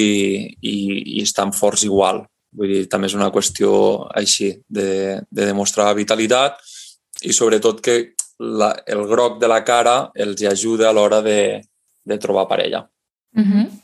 i, 0.64 0.76
i 1.18 1.24
estan 1.24 1.52
forts 1.52 1.84
igual. 1.84 2.24
Vull 2.56 2.72
dir, 2.72 2.86
també 2.92 3.10
és 3.10 3.16
una 3.18 3.32
qüestió 3.32 3.72
així, 4.16 4.54
de, 4.68 5.20
de 5.28 5.48
demostrar 5.50 5.92
vitalitat 5.96 6.60
i 7.28 7.36
sobretot 7.36 7.82
que 7.84 7.98
la, 8.40 8.72
el 8.88 9.04
groc 9.08 9.40
de 9.42 9.50
la 9.52 9.62
cara 9.68 9.96
els 10.16 10.42
ajuda 10.48 10.90
a 10.90 10.96
l'hora 10.96 11.22
de, 11.26 11.62
de 12.08 12.18
trobar 12.18 12.48
parella. 12.48 12.86
Mm 13.36 13.44
-hmm. 13.44 13.81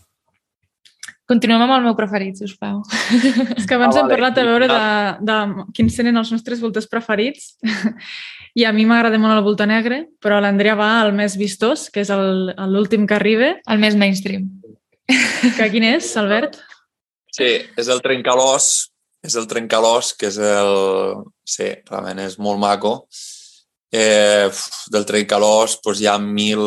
Continuem 1.27 1.65
amb 1.65 1.75
el 1.75 1.83
meu 1.83 1.95
preferit, 1.97 2.37
si 2.39 2.45
us 2.47 2.53
plau. 2.55 2.79
És 3.59 3.65
que 3.67 3.75
abans 3.75 3.91
ah, 3.91 3.99
vale. 3.99 4.03
hem 4.05 4.11
parlat 4.13 4.37
a 4.39 4.45
veure 4.47 4.69
de, 4.71 4.83
de 5.27 5.65
quins 5.75 5.97
serien 5.99 6.15
els 6.15 6.31
nostres 6.31 6.61
voltors 6.63 6.87
preferits 6.87 7.57
i 8.59 8.63
a 8.63 8.71
mi 8.71 8.85
m'agrada 8.87 9.19
molt 9.19 9.35
el 9.35 9.43
voltor 9.43 9.67
negre, 9.67 10.05
però 10.23 10.39
l'Andrea 10.39 10.77
va 10.79 10.93
al 11.01 11.11
més 11.17 11.35
vistós, 11.39 11.89
que 11.91 12.05
és 12.05 12.11
l'últim 12.71 13.03
que 13.09 13.17
arriba. 13.17 13.51
El 13.67 13.83
més 13.83 13.99
mainstream. 13.99 14.47
Que 15.07 15.67
quin 15.71 15.83
és, 15.87 16.07
Albert? 16.19 16.61
Sí, 17.35 17.51
és 17.75 17.91
el 17.91 17.99
trencalós, 18.03 18.87
és 19.27 19.35
el 19.35 19.47
trencalós, 19.51 20.13
que 20.15 20.31
és 20.31 20.39
el... 20.39 20.73
Sí, 21.47 21.69
realment 21.91 22.23
és 22.23 22.39
molt 22.39 22.59
maco. 22.63 22.93
Eh, 23.91 24.47
del 24.91 25.05
trencalós 25.07 25.77
doncs 25.83 26.01
hi 26.01 26.07
ha 26.07 26.17
mil, 26.19 26.63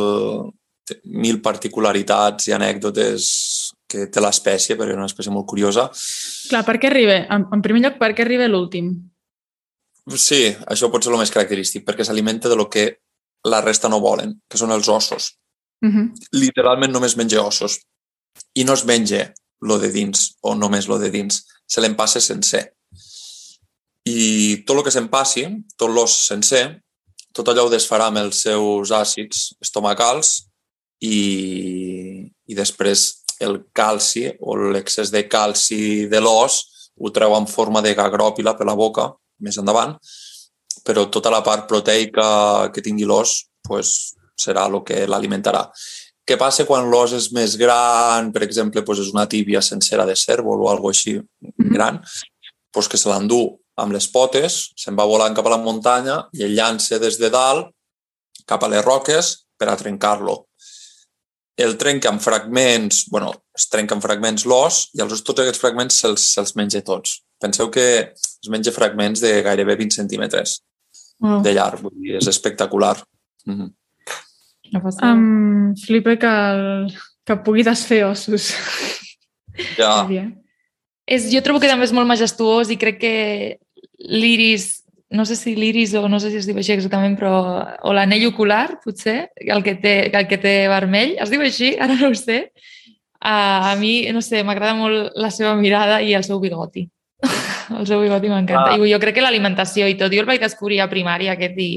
mil 1.05 1.41
particularitats 1.45 2.49
i 2.49 2.55
anècdotes 2.57 3.27
que 3.91 4.07
té 4.13 4.23
l'espècie, 4.23 4.77
perquè 4.79 4.95
és 4.95 5.01
una 5.01 5.09
espècie 5.11 5.33
molt 5.35 5.49
curiosa. 5.51 5.89
Clar, 6.51 6.63
per 6.67 6.77
què 6.79 6.91
arriba? 6.91 7.17
En, 7.35 7.49
en 7.57 7.63
primer 7.65 7.83
lloc, 7.85 7.99
per 8.01 8.13
què 8.15 8.25
arriba 8.25 8.49
l'últim? 8.51 8.93
Sí, 10.17 10.43
això 10.71 10.91
pot 10.91 11.05
ser 11.05 11.13
el 11.13 11.21
més 11.21 11.33
característic, 11.35 11.85
perquè 11.87 12.07
s'alimenta 12.07 12.51
de 12.51 12.59
lo 12.59 12.69
que 12.71 12.87
la 13.51 13.61
resta 13.65 13.91
no 13.91 14.01
volen, 14.03 14.37
que 14.49 14.59
són 14.61 14.73
els 14.75 14.89
ossos. 14.89 15.35
Uh 15.83 15.89
mhm. 15.89 16.07
-huh. 16.07 16.29
Literalment 16.33 16.93
només 16.93 17.17
menja 17.17 17.43
ossos. 17.43 17.81
I 18.55 18.65
no 18.65 18.75
es 18.75 18.85
menja 18.85 19.33
lo 19.61 19.79
de 19.79 19.91
dins, 19.91 20.37
o 20.41 20.55
només 20.55 20.89
lo 20.89 20.99
de 20.99 21.11
dins. 21.11 21.47
Se 21.67 21.81
l'empassa 21.81 22.21
sencer. 22.21 22.75
I 24.05 24.63
tot 24.65 24.77
el 24.77 24.85
que 24.85 24.91
se'n 24.91 25.09
passi, 25.09 25.47
tot 25.77 25.91
l'os 25.91 26.27
sencer, 26.27 26.83
tot 27.33 27.49
allò 27.49 27.67
ho 27.67 27.71
desfarà 27.71 28.07
amb 28.07 28.19
els 28.19 28.43
seus 28.43 28.91
àcids 28.91 29.55
estomacals 29.61 30.49
i, 31.01 32.31
i 32.47 32.55
després 32.55 33.20
el 33.41 33.57
calci 33.73 34.27
o 34.41 34.57
l'excés 34.75 35.11
de 35.11 35.25
calci 35.29 36.07
de 36.13 36.21
l'os 36.21 36.61
ho 37.01 37.11
treu 37.15 37.35
en 37.37 37.47
forma 37.49 37.81
de 37.81 37.95
gagròpila 37.97 38.55
per 38.59 38.67
la 38.69 38.77
boca, 38.77 39.09
més 39.41 39.57
endavant, 39.61 39.95
però 40.85 41.07
tota 41.13 41.33
la 41.33 41.41
part 41.45 41.67
proteica 41.69 42.69
que 42.75 42.85
tingui 42.85 43.09
l'os 43.09 43.47
pues, 43.67 44.13
serà 44.37 44.67
el 44.69 44.83
que 44.85 45.07
l'alimentarà. 45.09 45.65
Què 46.29 46.37
passa 46.39 46.67
quan 46.69 46.91
l'os 46.93 47.15
és 47.17 47.31
més 47.35 47.57
gran, 47.59 48.29
per 48.35 48.45
exemple, 48.45 48.85
pues 48.87 49.01
és 49.03 49.09
una 49.15 49.27
tíbia 49.27 49.63
sencera 49.65 50.05
de 50.07 50.15
cèrvol 50.15 50.67
o 50.67 50.69
alguna 50.71 50.95
així 50.95 51.17
mm-hmm. 51.17 51.73
gran, 51.73 52.03
pues 52.71 52.89
que 52.89 53.01
se 53.01 53.09
l'endú 53.11 53.41
amb 53.81 53.97
les 53.97 54.07
potes, 54.13 54.61
se'n 54.77 54.99
va 54.99 55.09
volant 55.09 55.35
cap 55.35 55.49
a 55.49 55.57
la 55.57 55.63
muntanya 55.65 56.21
i 56.37 56.45
el 56.45 56.55
llança 56.55 57.01
des 57.01 57.17
de 57.19 57.33
dalt 57.33 57.73
cap 58.47 58.63
a 58.63 58.69
les 58.69 58.85
roques 58.85 59.33
per 59.57 59.71
a 59.73 59.79
trencar-lo 59.81 60.50
el 61.63 61.77
trenca 61.77 62.09
en 62.09 62.21
fragments, 62.21 63.05
bueno, 63.11 63.33
es 63.57 63.69
trenca 63.69 63.95
en 63.97 64.03
fragments 64.03 64.47
l'os 64.49 64.87
i 64.97 65.03
els, 65.05 65.23
tots 65.27 65.43
aquests 65.43 65.61
fragments 65.61 66.01
se'ls 66.03 66.27
se 66.35 66.45
menja 66.59 66.83
tots. 66.87 67.21
Penseu 67.41 67.71
que 67.73 67.87
es 68.17 68.51
menja 68.53 68.73
fragments 68.73 69.23
de 69.25 69.33
gairebé 69.45 69.77
20 69.81 70.01
centímetres 70.03 70.61
oh. 71.21 71.41
de 71.45 71.55
llarg, 71.57 71.83
vull 71.85 71.97
dir, 71.97 72.17
és 72.21 72.29
espectacular. 72.31 72.97
Mm 73.47 73.57
-hmm. 73.57 73.71
no 74.73 74.81
um, 75.09 75.75
flipa 75.75 76.17
que, 76.17 76.27
el, 76.27 76.93
que 77.27 77.37
pugui 77.37 77.63
desfer 77.63 78.05
ossos. 78.05 78.53
Ja. 79.77 80.07
és, 81.07 81.27
jo 81.33 81.43
trobo 81.43 81.61
que 81.61 81.69
també 81.69 81.85
és 81.85 81.93
molt 81.93 82.07
majestuós 82.07 82.71
i 82.71 82.77
crec 82.77 83.01
que 83.01 83.59
l'iris 83.99 84.83
no 85.11 85.27
sé 85.27 85.35
si 85.35 85.57
l'iris 85.57 85.93
o 85.99 86.09
no 86.09 86.21
sé 86.23 86.31
si 86.31 86.39
es 86.39 86.47
diu 86.47 86.59
així 86.61 86.73
exactament, 86.77 87.17
però 87.19 87.35
o 87.83 87.95
l'anell 87.95 88.29
ocular, 88.29 88.79
potser, 88.85 89.33
el 89.43 89.65
que, 89.67 89.75
té, 89.83 89.95
el 90.07 90.29
que 90.31 90.39
té 90.39 90.55
vermell, 90.71 91.17
es 91.19 91.33
diu 91.33 91.43
així, 91.43 91.75
ara 91.83 91.97
no 91.99 92.13
ho 92.13 92.19
sé. 92.19 92.45
Uh, 93.21 93.73
a 93.73 93.75
mi, 93.77 94.07
no 94.15 94.23
sé, 94.25 94.45
m'agrada 94.47 94.77
molt 94.79 95.19
la 95.21 95.29
seva 95.35 95.57
mirada 95.59 95.99
i 96.01 96.15
el 96.17 96.25
seu 96.25 96.39
bigoti. 96.41 96.87
el 97.77 97.89
seu 97.91 98.01
bigoti 98.01 98.31
m'encanta. 98.31 98.77
Ah. 98.77 98.79
I 98.79 98.95
jo 98.95 99.03
crec 99.03 99.19
que 99.19 99.27
l'alimentació 99.27 99.91
i 99.91 99.99
tot, 99.99 100.15
jo 100.15 100.23
el 100.23 100.31
vaig 100.31 100.41
descobrir 100.41 100.81
a 100.81 100.89
primària 100.89 101.35
aquest 101.35 101.59
i, 101.59 101.69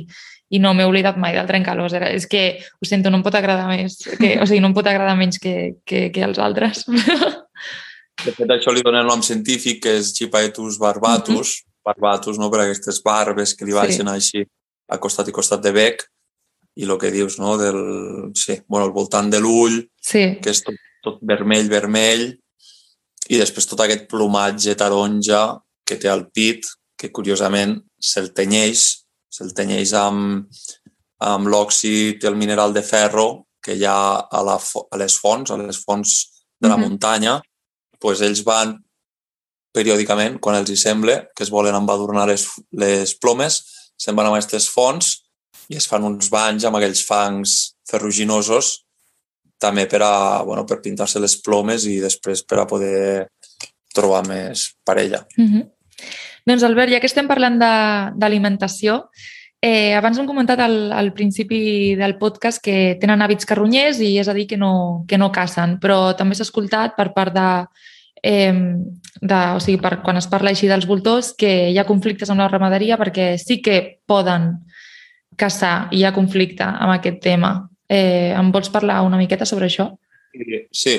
i 0.53 0.61
no 0.61 0.75
m'he 0.77 0.85
oblidat 0.87 1.17
mai 1.17 1.33
del 1.35 1.49
trencalós. 1.49 1.97
Era, 1.97 2.13
és 2.13 2.29
que, 2.29 2.45
ho 2.61 2.87
sento, 2.87 3.09
no 3.09 3.19
em 3.19 3.25
pot 3.25 3.35
agradar 3.35 3.65
més, 3.67 3.97
que, 4.13 4.37
o 4.37 4.45
sigui, 4.45 4.61
no 4.61 4.71
em 4.71 4.77
pot 4.77 4.87
agradar 4.87 5.17
menys 5.17 5.41
que, 5.41 5.73
que, 5.89 6.05
que 6.13 6.23
els 6.29 6.39
altres. 6.39 6.85
De 8.23 8.31
fet, 8.31 8.47
això 8.53 8.71
li 8.71 8.85
donen 8.85 9.09
nom 9.09 9.25
científic, 9.25 9.81
que 9.83 9.97
és 9.97 10.13
Chipaetus 10.13 10.77
barbatus, 10.79 11.33
mm 11.33 11.65
-hmm 11.65 11.73
barbatos, 11.85 12.39
no? 12.39 12.49
per 12.51 12.63
aquestes 12.63 13.01
barbes 13.03 13.53
que 13.57 13.65
li 13.67 13.75
baixen 13.75 14.07
sí. 14.07 14.13
així 14.13 14.45
a 14.91 14.99
costat 14.99 15.29
i 15.29 15.35
costat 15.35 15.63
de 15.63 15.73
bec 15.75 16.03
i 16.75 16.87
el 16.87 16.97
que 16.97 17.11
dius, 17.13 17.37
no? 17.39 17.55
Del, 17.57 17.79
sí, 18.35 18.57
bueno, 18.67 18.87
al 18.87 18.95
voltant 18.95 19.29
de 19.29 19.39
l'ull, 19.41 19.77
sí. 20.01 20.23
que 20.41 20.53
és 20.53 20.63
tot, 20.65 20.79
tot 21.05 21.19
vermell, 21.21 21.69
vermell, 21.69 22.31
i 23.29 23.39
després 23.39 23.67
tot 23.69 23.83
aquest 23.83 24.07
plomatge 24.11 24.73
taronja 24.79 25.43
que 25.85 25.99
té 26.01 26.09
al 26.09 26.25
pit, 26.33 26.65
que 26.97 27.11
curiosament 27.13 27.77
se'l 27.99 28.31
tenyeix, 28.35 28.83
se'l 29.31 29.53
tenyeix 29.55 29.93
amb, 29.99 30.49
amb 31.23 31.49
l'òxid 31.51 32.23
i 32.23 32.29
el 32.29 32.39
mineral 32.39 32.73
de 32.75 32.83
ferro 32.85 33.45
que 33.63 33.77
hi 33.77 33.85
ha 33.87 33.97
a, 34.19 34.41
la, 34.43 34.57
a 34.57 34.99
les 34.99 35.15
fonts, 35.19 35.51
a 35.51 35.59
les 35.59 35.79
fonts 35.79 36.15
de 36.59 36.67
la 36.67 36.75
mm 36.75 36.81
-hmm. 36.81 36.89
muntanya, 36.89 37.41
pues 37.99 38.21
ells 38.21 38.43
van 38.43 38.77
periòdicament, 39.74 40.38
quan 40.39 40.60
els 40.60 40.70
hi 40.70 40.77
sembla, 40.77 41.20
que 41.36 41.44
es 41.46 41.51
volen 41.53 41.75
embadurnar 41.75 42.27
les, 42.30 42.46
les 42.77 43.15
plomes, 43.18 43.60
se'n 43.98 44.15
van 44.15 44.30
a 44.30 44.34
aquestes 44.36 44.70
fonts 44.70 45.15
i 45.72 45.77
es 45.80 45.88
fan 45.89 46.06
uns 46.06 46.30
banys 46.32 46.65
amb 46.68 46.77
aquells 46.77 47.03
fangs 47.08 47.74
ferruginosos 47.89 48.84
també 49.63 49.86
per, 49.88 50.01
a, 50.03 50.44
bueno, 50.44 50.65
per 50.68 50.82
pintar-se 50.84 51.22
les 51.24 51.38
plomes 51.42 51.88
i 51.88 52.00
després 52.03 52.44
per 52.44 52.60
a 52.60 52.68
poder 52.68 53.30
trobar 53.96 54.24
més 54.27 54.74
parella. 54.86 55.24
Mm 55.38 55.48
-hmm. 55.48 55.70
Doncs 56.46 56.63
Albert, 56.63 56.92
ja 56.92 57.00
que 57.00 57.08
estem 57.08 57.27
parlant 57.27 57.58
d'alimentació, 58.20 59.08
eh, 59.62 59.96
abans 59.96 60.18
hem 60.20 60.27
comentat 60.27 60.60
al, 60.60 60.92
al 60.92 61.13
principi 61.13 61.96
del 61.96 62.18
podcast 62.18 62.62
que 62.62 62.98
tenen 63.00 63.22
hàbits 63.22 63.46
carronyers 63.46 64.01
i 64.03 64.18
és 64.20 64.27
a 64.27 64.34
dir 64.34 64.48
que 64.48 64.58
no, 64.58 65.06
que 65.08 65.18
no 65.18 65.32
cacen, 65.32 65.80
però 65.80 66.15
també 66.20 66.36
s'ha 66.36 66.44
escoltat 66.44 66.98
per 66.98 67.13
part 67.13 67.34
de, 67.34 67.65
eh, 68.24 68.53
de, 69.22 69.42
o 69.56 69.60
sigui, 69.63 69.80
per, 69.84 69.98
quan 70.03 70.18
es 70.20 70.30
parla 70.32 70.53
així 70.53 70.70
dels 70.72 70.88
voltors, 70.89 71.34
que 71.38 71.51
hi 71.72 71.77
ha 71.77 71.88
conflictes 71.88 72.32
amb 72.32 72.44
la 72.44 72.50
ramaderia 72.51 72.98
perquè 73.00 73.34
sí 73.42 73.60
que 73.63 74.00
poden 74.08 74.50
caçar 75.39 75.89
i 75.92 76.01
hi 76.01 76.08
ha 76.08 76.15
conflicte 76.15 76.65
amb 76.65 76.96
aquest 76.96 77.22
tema. 77.24 77.56
Eh, 77.89 78.32
em 78.34 78.50
vols 78.51 78.72
parlar 78.74 79.03
una 79.06 79.20
miqueta 79.20 79.46
sobre 79.46 79.68
això? 79.70 79.92
Sí, 80.74 80.98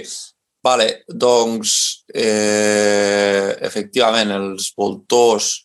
vale, 0.62 1.04
doncs 1.08 2.04
eh, 2.14 3.56
efectivament 3.66 4.30
els 4.36 4.70
voltors 4.76 5.64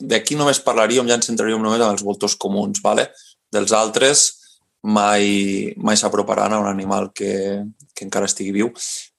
d'aquí 0.00 0.34
només 0.34 0.58
parlaríem, 0.64 1.06
ja 1.06 1.18
ens 1.18 1.28
centraríem 1.28 1.62
només 1.62 1.82
en 1.82 1.92
els 1.92 2.02
voltors 2.02 2.34
comuns, 2.40 2.80
vale? 2.82 3.10
dels 3.54 3.70
altres 3.70 4.24
mai, 4.82 5.72
mai 5.78 5.96
s'aproparan 5.96 6.52
a 6.52 6.60
un 6.60 6.68
animal 6.68 7.12
que, 7.14 7.62
que 7.94 8.04
encara 8.06 8.28
estigui 8.28 8.52
viu. 8.56 8.72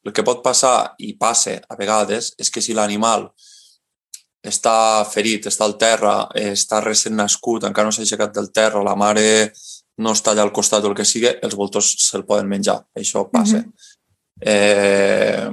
El 0.05 0.13
que 0.13 0.23
pot 0.25 0.43
passar, 0.45 0.95
i 1.01 1.15
passa 1.17 1.57
a 1.69 1.77
vegades, 1.79 2.33
és 2.37 2.51
que 2.53 2.61
si 2.61 2.75
l'animal 2.77 3.29
està 4.45 5.03
ferit, 5.09 5.47
està 5.49 5.65
al 5.65 5.77
terra, 5.81 6.27
està 6.37 6.81
recent 6.83 7.15
nascut, 7.17 7.65
encara 7.65 7.89
no 7.89 7.95
s'ha 7.95 8.03
aixecat 8.05 8.35
del 8.35 8.51
terra, 8.53 8.83
la 8.85 8.93
mare 8.95 9.25
no 9.97 10.13
està 10.13 10.33
allà 10.33 10.43
al 10.45 10.53
costat 10.53 10.83
o 10.83 10.91
el 10.91 10.97
que 10.97 11.07
sigui, 11.07 11.31
els 11.41 11.55
voltors 11.57 11.95
se'l 12.05 12.25
poden 12.27 12.49
menjar. 12.51 12.77
Això 12.99 13.25
passa. 13.31 13.63
Mm 13.63 13.65
-hmm. 13.65 13.73
eh, 14.53 15.49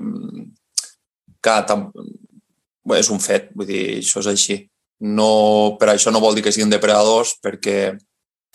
que 1.40 1.56
tam... 1.66 1.90
és 2.98 3.10
un 3.10 3.20
fet, 3.20 3.50
vull 3.54 3.66
dir, 3.66 3.98
això 4.02 4.20
és 4.20 4.26
així. 4.26 4.68
No, 5.00 5.76
per 5.78 5.88
això 5.88 6.10
no 6.10 6.20
vol 6.20 6.34
dir 6.34 6.42
que 6.42 6.52
siguin 6.52 6.70
depredadors, 6.70 7.36
perquè 7.42 7.96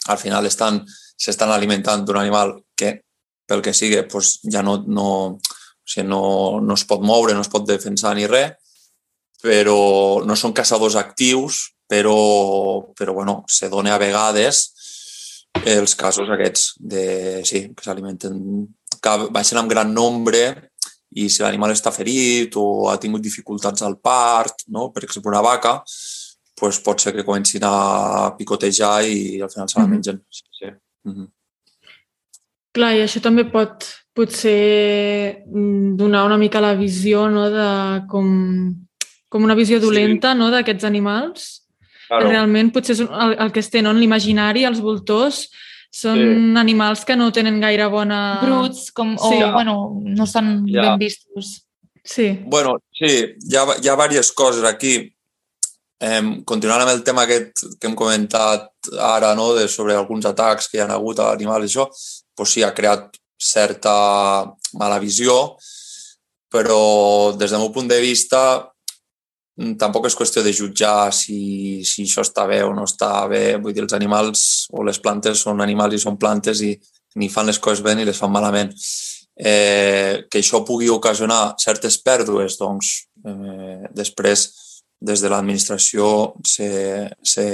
al 0.08 0.18
final 0.18 0.46
estan 0.46 0.86
s'estan 1.18 1.52
alimentant 1.52 2.06
d'un 2.06 2.18
animal 2.18 2.54
que, 2.78 3.02
pel 3.48 3.64
que 3.66 3.74
sigui, 3.74 3.98
doncs 4.12 4.40
ja 4.54 4.62
no, 4.62 4.78
no, 4.88 5.08
o 5.88 5.90
sigui, 5.90 6.08
no, 6.12 6.60
no 6.60 6.76
es 6.76 6.84
pot 6.84 7.02
moure, 7.02 7.34
no 7.34 7.46
es 7.46 7.52
pot 7.52 7.64
defensar 7.68 8.12
ni 8.18 8.28
res, 8.28 8.58
però 9.42 10.26
no 10.26 10.36
són 10.36 10.56
caçadors 10.58 10.98
actius 11.00 11.68
però, 11.88 12.92
però 12.94 13.14
bueno, 13.14 13.44
se 13.48 13.70
dona 13.70 13.96
a 13.96 14.02
vegades 14.02 14.66
els 15.66 15.96
casos 15.96 16.30
aquests 16.30 16.74
de, 16.78 17.42
sí, 17.48 17.64
que 17.74 17.86
s'alimenten, 17.86 18.68
que 19.02 19.14
baixen 19.34 19.62
amb 19.62 19.72
gran 19.72 19.94
nombre 19.96 20.44
i 21.18 21.30
si 21.32 21.42
l'animal 21.42 21.72
està 21.74 21.94
ferit 21.96 22.58
o 22.60 22.90
ha 22.92 22.98
tingut 23.00 23.24
dificultats 23.24 23.86
al 23.88 23.96
part, 24.04 24.68
no? 24.68 24.92
per 24.92 25.06
exemple 25.08 25.32
una 25.32 25.42
vaca, 25.42 25.80
pues 26.58 26.82
pot 26.84 27.00
ser 27.00 27.16
que 27.16 27.26
comencin 27.26 27.64
a 27.64 28.36
picotejar 28.38 29.00
i 29.08 29.40
al 29.42 29.50
final 29.54 29.72
se 29.72 29.80
la 29.80 29.88
mengen. 29.88 30.22
Sí, 30.30 30.44
sí. 30.60 30.72
Mm 31.08 31.14
-hmm. 31.16 31.28
Clar, 32.74 32.94
i 32.96 33.02
això 33.02 33.22
també 33.22 33.46
pot 33.46 33.86
potser 34.18 35.44
mm, 35.46 35.94
donar 36.00 36.26
una 36.26 36.40
mica 36.42 36.62
la 36.64 36.74
visió 36.78 37.28
no, 37.30 37.48
de 37.54 37.70
com, 38.10 38.28
com 39.30 39.46
una 39.46 39.56
visió 39.58 39.80
dolenta 39.84 40.34
sí. 40.34 40.42
no, 40.42 40.50
d'aquests 40.54 40.88
animals. 40.90 41.48
Claro. 42.08 42.30
Realment 42.32 42.72
potser 42.74 42.96
és 42.96 43.04
el, 43.06 43.36
el 43.36 43.54
que 43.54 43.62
es 43.62 43.70
té 43.70 43.84
no? 43.84 43.94
en 43.94 44.02
l'imaginari, 44.02 44.66
els 44.68 44.82
voltors, 44.82 45.46
són 45.94 46.20
sí. 46.20 46.32
animals 46.60 47.04
que 47.08 47.18
no 47.20 47.30
tenen 47.36 47.60
gaire 47.64 47.88
bona... 47.92 48.40
Bruts, 48.42 48.90
com, 48.96 49.16
o, 49.20 49.32
sí. 49.32 49.44
bueno, 49.44 49.78
no 50.04 50.28
estan 50.28 50.62
ja. 50.70 50.90
ben 50.90 51.04
vistos. 51.04 51.54
Sí. 52.08 52.32
Bueno, 52.48 52.78
sí, 52.96 53.12
hi 53.36 53.60
ha, 53.60 53.68
hi 53.76 53.90
ha 53.90 53.96
diverses 54.00 54.32
coses 54.32 54.64
aquí. 54.68 54.96
Eh, 55.98 56.22
continuant 56.46 56.84
amb 56.84 56.94
el 56.94 57.02
tema 57.04 57.24
aquest 57.26 57.64
que 57.82 57.90
hem 57.90 57.96
comentat 57.98 58.92
ara 59.02 59.32
no, 59.36 59.50
de 59.58 59.66
sobre 59.68 59.96
alguns 59.98 60.28
atacs 60.30 60.70
que 60.70 60.78
hi 60.78 60.84
ha 60.84 60.92
hagut 60.94 61.20
a 61.20 61.32
l'animal 61.32 61.66
i 61.66 61.72
això, 61.72 61.88
doncs 62.38 62.54
sí, 62.54 62.62
ha 62.64 62.70
creat 62.78 63.18
certa 63.38 63.94
mala 64.74 65.00
visió, 65.00 65.58
però 66.52 67.34
des 67.38 67.52
del 67.52 67.62
meu 67.62 67.72
punt 67.76 67.90
de 67.90 68.00
vista 68.02 68.42
mm, 69.58 69.76
tampoc 69.82 70.08
és 70.08 70.18
qüestió 70.18 70.44
de 70.44 70.54
jutjar 70.56 71.14
si, 71.14 71.84
si 71.86 72.08
això 72.08 72.24
està 72.26 72.48
bé 72.50 72.62
o 72.66 72.74
no 72.76 72.88
està 72.88 73.12
bé. 73.30 73.58
Vull 73.62 73.76
dir, 73.76 73.86
els 73.86 73.98
animals 73.98 74.68
o 74.74 74.86
les 74.88 75.00
plantes 75.00 75.44
són 75.46 75.62
animals 75.62 75.98
i 75.98 76.04
són 76.04 76.18
plantes 76.18 76.64
i 76.66 76.74
ni 77.18 77.30
fan 77.30 77.50
les 77.50 77.60
coses 77.60 77.84
bé 77.84 77.96
ni 77.96 78.06
les 78.06 78.18
fan 78.18 78.32
malament. 78.32 78.74
Eh, 79.38 80.26
que 80.32 80.40
això 80.42 80.64
pugui 80.66 80.90
ocasionar 80.90 81.54
certes 81.62 82.00
pèrdues, 82.02 82.56
doncs 82.58 82.94
eh, 83.22 83.86
després 83.94 84.48
des 84.98 85.22
de 85.22 85.30
l'administració 85.30 86.34
se, 86.46 86.70
se, 87.22 87.46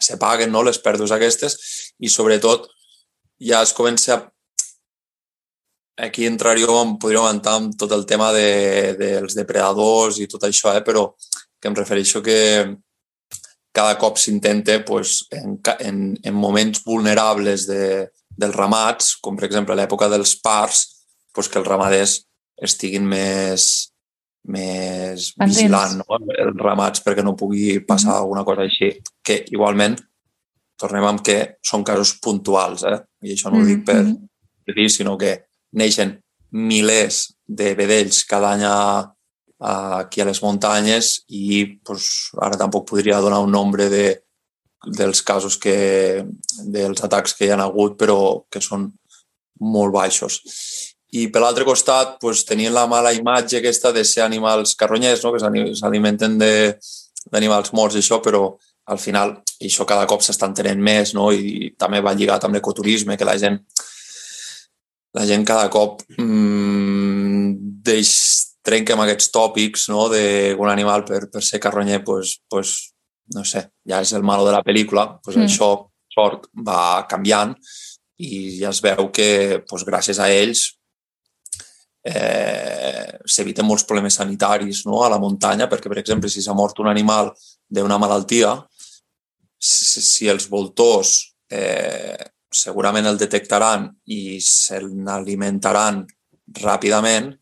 se 0.00 0.16
paguen 0.18 0.50
no, 0.50 0.64
les 0.66 0.80
pèrdues 0.82 1.12
aquestes 1.14 1.54
i 2.02 2.10
sobretot 2.10 2.66
ja 3.38 3.60
es 3.62 3.74
comença 3.76 4.16
a 4.16 4.24
aquí 5.96 6.26
entraríem, 6.28 6.96
podríem 7.00 7.28
entrar 7.30 7.56
amb 7.60 7.76
tot 7.78 7.92
el 7.96 8.04
tema 8.06 8.32
de, 8.32 8.94
dels 8.98 9.36
depredadors 9.36 10.20
i 10.20 10.28
tot 10.28 10.44
això, 10.44 10.74
eh? 10.76 10.84
però 10.84 11.08
que 11.60 11.70
em 11.70 11.76
refereixo 11.76 12.22
que 12.22 12.38
cada 13.76 13.96
cop 14.00 14.16
s'intenta 14.20 14.78
pues, 14.84 15.26
en, 15.32 15.58
en, 15.80 15.98
en 16.22 16.34
moments 16.36 16.82
vulnerables 16.84 17.66
de, 17.68 18.06
dels 18.36 18.56
ramats, 18.56 19.16
com 19.20 19.36
per 19.36 19.48
exemple 19.48 19.76
l'època 19.76 20.08
dels 20.12 20.36
parts, 20.44 20.84
pues, 21.32 21.48
que 21.48 21.60
els 21.60 21.68
ramaders 21.68 22.18
estiguin 22.64 23.04
més, 23.04 23.88
més 24.48 25.32
Pendents. 25.36 25.56
vigilant 25.60 25.98
no? 26.00 26.20
els 26.28 26.60
ramats 26.60 27.04
perquè 27.04 27.24
no 27.24 27.36
pugui 27.36 27.80
passar 27.84 28.10
mm 28.10 28.14
-hmm. 28.14 28.22
alguna 28.22 28.44
cosa 28.44 28.62
així. 28.62 28.92
Que 29.22 29.44
igualment, 29.52 29.96
tornem 30.76 31.04
amb 31.04 31.22
que 31.24 31.56
són 31.62 31.84
casos 31.84 32.18
puntuals, 32.20 32.84
eh? 32.84 33.00
i 33.22 33.32
això 33.32 33.50
no 33.50 33.60
ho 33.60 33.64
dic 33.64 33.84
per 33.84 34.04
dir, 34.74 34.90
sinó 34.90 35.16
que 35.16 35.45
neixen 35.76 36.16
milers 36.56 37.26
de 37.46 37.74
vedells 37.78 38.22
cada 38.28 38.54
any 38.56 38.64
a, 38.66 38.78
a, 39.60 39.72
aquí 40.00 40.22
a 40.22 40.28
les 40.28 40.42
muntanyes 40.42 41.12
i 41.28 41.64
pues, 41.84 42.32
ara 42.42 42.58
tampoc 42.60 42.88
podria 42.88 43.20
donar 43.20 43.42
un 43.44 43.52
nombre 43.52 43.90
de, 43.92 44.06
dels 44.86 45.22
casos 45.22 45.58
que, 45.60 46.24
dels 46.64 47.02
atacs 47.04 47.36
que 47.36 47.46
hi 47.46 47.54
ha 47.54 47.62
hagut, 47.64 47.98
però 48.00 48.18
que 48.50 48.62
són 48.64 48.90
molt 49.60 49.94
baixos 49.94 50.42
i 51.16 51.26
per 51.32 51.42
l'altre 51.42 51.64
costat 51.66 52.16
pues, 52.20 52.44
tenien 52.48 52.74
la 52.74 52.86
mala 52.90 53.12
imatge 53.14 53.60
aquesta 53.60 53.92
de 53.94 54.04
ser 54.04 54.24
animals 54.24 54.74
carronyers, 54.78 55.22
no? 55.24 55.32
que 55.32 55.74
s'alimenten 55.78 56.38
d'animals 56.38 57.72
morts 57.76 57.96
i 57.96 58.02
això, 58.02 58.20
però 58.24 58.48
al 58.92 58.98
final 59.02 59.36
això 59.62 59.86
cada 59.86 60.06
cop 60.10 60.22
s'està 60.22 60.48
entenent 60.50 60.82
més 60.82 61.14
no? 61.14 61.30
I, 61.32 61.68
i 61.68 61.70
també 61.78 62.02
va 62.04 62.14
lligat 62.14 62.44
amb 62.44 62.58
l'ecoturisme, 62.58 63.16
que 63.16 63.28
la 63.28 63.38
gent 63.38 63.60
la 65.16 65.24
gent 65.28 65.46
cada 65.48 65.70
cop 65.72 66.02
mmm, 66.18 67.56
deix, 67.86 68.12
trenca 68.66 68.94
amb 68.94 69.06
aquests 69.06 69.32
tòpics 69.34 69.88
no? 69.92 70.06
d'un 70.12 70.70
animal 70.72 71.06
per, 71.08 71.26
per 71.32 71.42
ser 71.44 71.60
carronyer, 71.62 72.02
pues, 72.04 72.38
pues, 72.50 72.76
no 73.34 73.44
sé, 73.46 73.66
ja 73.88 74.02
és 74.04 74.12
el 74.14 74.26
malo 74.26 74.46
de 74.46 74.54
la 74.54 74.62
pel·lícula, 74.66 75.08
pues 75.24 75.38
mm. 75.38 75.48
això, 75.48 75.70
sort, 76.12 76.48
va 76.66 77.06
canviant 77.10 77.54
i 78.22 78.58
ja 78.60 78.72
es 78.72 78.80
veu 78.84 79.10
que 79.12 79.62
pues, 79.68 79.84
gràcies 79.88 80.20
a 80.22 80.28
ells 80.32 80.66
eh, 82.06 83.18
s'eviten 83.26 83.66
molts 83.66 83.84
problemes 83.88 84.16
sanitaris 84.20 84.84
no? 84.86 85.02
a 85.04 85.10
la 85.12 85.20
muntanya, 85.22 85.68
perquè, 85.70 85.90
per 85.92 86.00
exemple, 86.02 86.30
si 86.32 86.44
s'ha 86.44 86.56
mort 86.56 86.78
un 86.82 86.90
animal 86.92 87.32
d'una 87.68 87.98
malaltia, 88.00 88.54
si, 89.58 90.02
si 90.04 90.30
els 90.30 90.48
voltors 90.52 91.18
eh, 91.50 92.16
segurament 92.56 93.06
el 93.08 93.18
detectaran 93.20 93.88
i 94.12 94.38
se 94.44 94.80
n'alimentaran 94.80 96.02
ràpidament, 96.62 97.32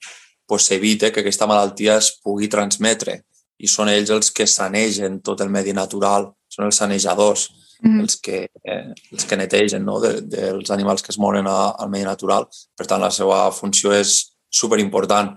doncs 0.49 0.69
s'evita 0.69 1.11
que 1.13 1.23
aquesta 1.23 1.49
malaltia 1.51 1.99
es 2.01 2.13
pugui 2.23 2.51
transmetre. 2.53 3.21
I 3.59 3.71
són 3.71 3.89
ells 3.93 4.11
els 4.11 4.33
que 4.35 4.47
sanegen 4.51 5.21
tot 5.25 5.41
el 5.41 5.53
medi 5.53 5.73
natural, 5.77 6.29
són 6.51 6.67
els 6.69 6.81
sanejadors, 6.83 7.49
mm. 7.83 8.01
els, 8.03 8.19
que, 8.21 8.45
eh, 8.51 8.93
els 9.13 9.27
que 9.29 9.39
netegen 9.39 9.85
no? 9.87 10.01
de, 10.03 10.19
dels 10.29 10.71
animals 10.75 11.03
que 11.03 11.13
es 11.15 11.21
moren 11.23 11.49
a, 11.49 11.75
al 11.79 11.91
medi 11.93 12.07
natural. 12.09 12.49
Per 12.77 12.87
tant, 12.87 13.03
la 13.03 13.13
seva 13.15 13.47
funció 13.55 13.95
és 13.95 14.17
súper 14.51 14.81
important, 14.83 15.35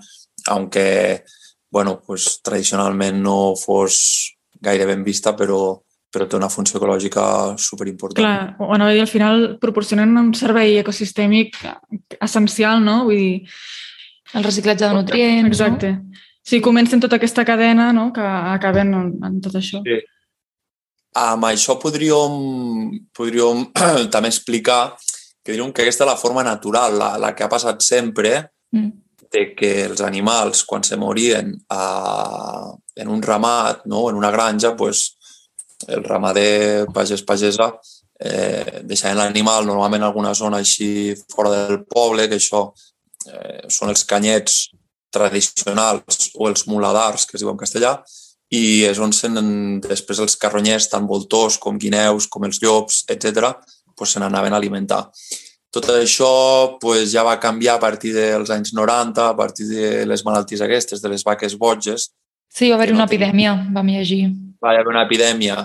aunque 0.48 1.24
bueno, 1.70 2.00
pues, 2.06 2.40
tradicionalment 2.44 3.22
no 3.22 3.56
fos 3.60 4.34
gaire 4.64 4.86
ben 4.90 5.04
vista, 5.04 5.36
però, 5.36 5.84
però 6.14 6.28
té 6.28 6.38
una 6.38 6.50
funció 6.50 6.80
ecològica 6.80 7.24
superimportant. 7.60 8.24
Clar, 8.24 8.56
o 8.64 8.72
anava 8.76 8.94
a 8.94 8.96
dir, 8.96 9.04
al 9.04 9.12
final 9.12 9.48
proporcionen 9.62 10.16
un 10.20 10.34
servei 10.38 10.78
ecosistèmic 10.82 11.58
essencial, 12.20 12.84
no? 12.84 13.04
Vull 13.10 13.22
dir... 13.24 13.60
El 14.36 14.44
reciclatge 14.44 14.84
de 14.84 14.92
nutrients, 14.92 15.48
Exacte. 15.48 15.90
No? 15.94 16.24
Sí, 16.44 16.58
comencen 16.60 17.00
tota 17.00 17.16
aquesta 17.16 17.46
cadena 17.48 17.94
no? 17.96 18.10
que 18.12 18.20
acaben 18.20 18.92
en, 18.92 19.06
en 19.24 19.38
tot 19.40 19.56
això. 19.56 19.80
Sí. 19.88 20.02
Amb 21.16 21.48
això 21.48 21.78
podríem, 21.80 22.36
podríem 23.16 23.70
també 24.14 24.28
explicar 24.28 24.98
que 25.40 25.54
diríem 25.56 25.72
que 25.72 25.86
aquesta 25.86 26.04
és 26.04 26.12
la 26.12 26.20
forma 26.20 26.44
natural, 26.44 27.00
la, 27.00 27.14
la 27.24 27.32
que 27.32 27.48
ha 27.48 27.52
passat 27.52 27.80
sempre, 27.88 28.36
mm 28.76 29.08
de 29.32 29.54
que 29.56 29.86
els 29.86 30.02
animals, 30.02 30.64
quan 30.64 30.84
se 30.84 30.98
morien 30.98 31.54
a, 31.70 32.72
en 32.96 33.08
un 33.12 33.22
ramat, 33.22 33.86
no? 33.86 34.10
en 34.10 34.16
una 34.16 34.32
granja, 34.32 34.76
pues, 34.76 35.17
el 35.88 36.04
ramader 36.04 36.88
pagès-pagesa 36.94 37.72
eh, 38.20 38.82
deixaven 38.84 39.18
l'animal 39.20 39.66
normalment 39.66 40.02
en 40.02 40.08
alguna 40.10 40.34
zona 40.34 40.62
així 40.64 41.14
fora 41.34 41.54
del 41.54 41.84
poble, 41.86 42.28
que 42.28 42.40
això 42.42 42.64
eh, 43.30 43.68
són 43.70 43.94
els 43.94 44.04
canyets 44.10 44.68
tradicionals 45.14 46.32
o 46.36 46.50
els 46.50 46.66
muladars, 46.68 47.26
que 47.26 47.38
es 47.38 47.44
diu 47.44 47.52
en 47.52 47.60
castellà, 47.60 47.98
i 48.50 48.86
és 48.88 49.00
on 49.04 49.12
se 49.12 49.30
després 49.84 50.20
els 50.24 50.38
carronyers, 50.40 50.88
tant 50.90 51.08
voltors 51.08 51.58
com 51.58 51.78
guineus, 51.78 52.28
com 52.28 52.46
els 52.48 52.62
llops, 52.64 53.04
etc., 53.12 53.54
pues 53.98 54.14
se 54.14 54.20
n'anaven 54.20 54.54
a 54.54 54.58
alimentar. 54.58 55.08
Tot 55.74 55.90
això 55.92 56.78
pues, 56.80 57.12
ja 57.12 57.26
va 57.28 57.40
canviar 57.40 57.76
a 57.76 57.82
partir 57.82 58.14
dels 58.16 58.50
anys 58.54 58.74
90, 58.74 59.26
a 59.28 59.36
partir 59.36 59.68
de 59.68 60.06
les 60.08 60.24
malalties 60.24 60.62
aquestes, 60.64 61.02
de 61.02 61.10
les 61.12 61.26
vaques 61.28 61.58
boges. 61.60 62.12
Sí, 62.48 62.70
va 62.70 62.78
haver 62.78 62.94
no 62.94 63.02
una 63.02 63.10
epidèmia, 63.10 63.56
vam 63.74 63.90
llegir. 63.92 64.30
Va 64.64 64.74
haver 64.74 64.88
una 64.90 65.04
epidèmia 65.06 65.58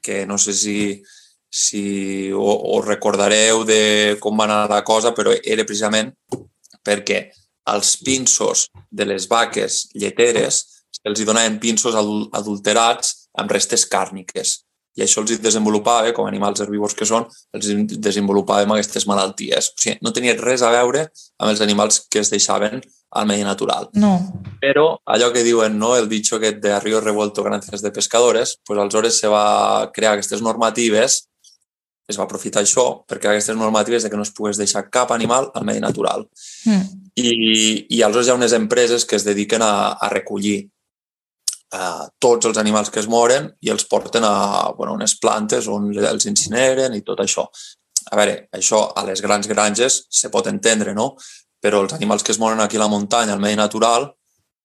que 0.00 0.24
no 0.26 0.38
sé 0.38 0.54
si, 0.56 0.78
si 1.50 1.84
ho 2.32 2.80
recordareu 2.86 3.64
de 3.68 4.16
com 4.20 4.38
va 4.38 4.46
anar 4.48 4.62
la 4.70 4.82
cosa, 4.84 5.12
però 5.16 5.34
era 5.44 5.66
precisament 5.68 6.14
perquè 6.84 7.26
als 7.70 7.96
pinsos 8.00 8.68
de 8.90 9.04
les 9.04 9.28
vaques 9.28 9.86
lleteres 9.94 10.64
els 11.04 11.20
hi 11.20 11.24
donaven 11.28 11.60
pinsos 11.60 11.94
adulterats 11.96 13.14
amb 13.40 13.52
restes 13.52 13.86
càrniques 13.88 14.58
i 14.98 15.04
això 15.04 15.22
els 15.22 15.38
desenvolupava, 15.40 16.12
com 16.12 16.26
animals 16.26 16.60
herbívors 16.60 16.96
que 16.98 17.06
són, 17.08 17.26
els 17.54 17.68
desenvolupàvem 18.02 18.74
aquestes 18.74 19.06
malalties. 19.08 19.70
O 19.70 19.82
sigui, 19.82 19.98
no 20.02 20.12
tenia 20.12 20.34
res 20.38 20.64
a 20.66 20.72
veure 20.74 21.06
amb 21.38 21.50
els 21.52 21.62
animals 21.64 22.02
que 22.10 22.20
es 22.24 22.32
deixaven 22.32 22.82
al 23.10 23.26
medi 23.26 23.42
natural. 23.42 23.88
No. 23.94 24.14
Però 24.60 25.00
allò 25.06 25.30
que 25.32 25.42
diuen, 25.42 25.78
no, 25.78 25.96
el 25.96 26.08
dicho 26.08 26.36
aquest 26.36 26.60
de 26.62 26.78
Río 26.80 27.00
revuelto 27.00 27.42
grances 27.42 27.82
de 27.82 27.90
pescadores, 27.90 28.58
pues 28.64 28.78
aleshores 28.78 29.18
se 29.18 29.28
va 29.28 29.90
crear 29.92 30.14
aquestes 30.14 30.42
normatives, 30.42 31.26
es 32.10 32.18
va 32.18 32.26
aprofitar 32.26 32.62
això 32.62 33.04
per 33.06 33.18
crear 33.18 33.36
aquestes 33.36 33.56
normatives 33.56 34.02
de 34.02 34.10
que 34.10 34.18
no 34.18 34.26
es 34.26 34.34
pogués 34.34 34.58
deixar 34.58 34.88
cap 34.90 35.12
animal 35.14 35.50
al 35.54 35.64
medi 35.64 35.80
natural. 35.80 36.26
Mm. 36.66 37.08
I, 37.14 37.30
I 37.96 38.02
aleshores 38.02 38.28
hi 38.28 38.34
ha 38.34 38.38
unes 38.38 38.54
empreses 38.56 39.04
que 39.04 39.18
es 39.18 39.26
dediquen 39.26 39.62
a, 39.62 39.92
a 39.94 40.10
recollir 40.12 40.58
eh, 41.72 42.06
tots 42.18 42.50
els 42.50 42.58
animals 42.62 42.90
que 42.90 43.02
es 43.02 43.08
moren 43.10 43.50
i 43.60 43.70
els 43.74 43.86
porten 43.90 44.26
a 44.26 44.70
bueno, 44.76 44.94
unes 44.98 45.16
plantes 45.22 45.68
on 45.68 45.90
els 45.98 46.26
incineren 46.30 46.94
i 46.94 47.04
tot 47.06 47.22
això. 47.22 47.46
A 48.10 48.16
veure, 48.18 48.48
això 48.56 48.86
a 48.96 49.04
les 49.06 49.22
grans 49.22 49.46
granges 49.46 50.04
se 50.10 50.30
pot 50.32 50.48
entendre, 50.50 50.94
no? 50.96 51.14
Però 51.60 51.82
els 51.84 51.92
animals 51.96 52.24
que 52.24 52.32
es 52.32 52.40
moren 52.40 52.60
aquí 52.60 52.78
a 52.78 52.84
la 52.84 52.88
muntanya, 52.88 53.34
al 53.36 53.42
medi 53.42 53.56
natural, 53.56 54.08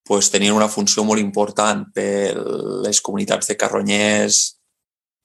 pues, 0.06 0.30
tenien 0.32 0.56
una 0.56 0.70
funció 0.70 1.04
molt 1.04 1.20
important 1.20 1.88
per 1.94 2.36
les 2.86 3.02
comunitats 3.02 3.50
de 3.52 3.58
carronyers, 3.58 4.44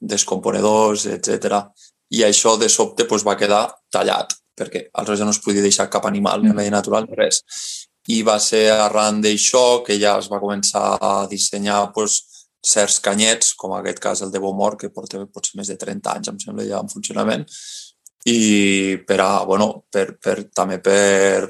descomponedors, 0.01 1.07
etc. 1.07 1.61
I 2.17 2.25
això 2.27 2.57
de 2.59 2.69
sobte 2.69 3.05
pues, 3.07 3.27
va 3.27 3.37
quedar 3.39 3.67
tallat, 3.93 4.35
perquè 4.57 4.89
aleshores 4.93 5.21
ja 5.21 5.29
no 5.29 5.37
es 5.37 5.43
podia 5.45 5.63
deixar 5.63 5.91
cap 5.93 6.09
animal 6.09 6.43
en 6.43 6.53
el 6.53 6.59
medi 6.59 6.73
natural, 6.75 7.07
res 7.17 7.45
i 8.09 8.23
va 8.27 8.39
ser 8.41 8.65
arran 8.73 9.21
d'això 9.23 9.83
que 9.85 9.99
ja 10.01 10.17
es 10.19 10.31
va 10.33 10.41
començar 10.41 10.97
a 10.97 11.13
dissenyar 11.31 11.91
pues, 11.95 12.21
certs 12.65 12.99
canyets, 13.05 13.55
com 13.57 13.75
en 13.75 13.81
aquest 13.81 14.01
cas 14.05 14.23
el 14.25 14.33
de 14.33 14.41
Beaumort, 14.41 14.81
que 14.81 14.91
porta 14.93 15.21
potser 15.33 15.57
més 15.61 15.71
de 15.71 15.79
30 15.81 16.17
anys, 16.17 16.33
em 16.33 16.41
sembla, 16.43 16.67
ja 16.69 16.81
en 16.81 16.91
funcionament, 16.93 17.47
i 18.29 19.01
per 19.07 19.21
a, 19.21 19.31
bueno, 19.49 19.85
per, 19.91 20.19
per, 20.21 20.37
també 20.53 20.79
per, 20.85 21.49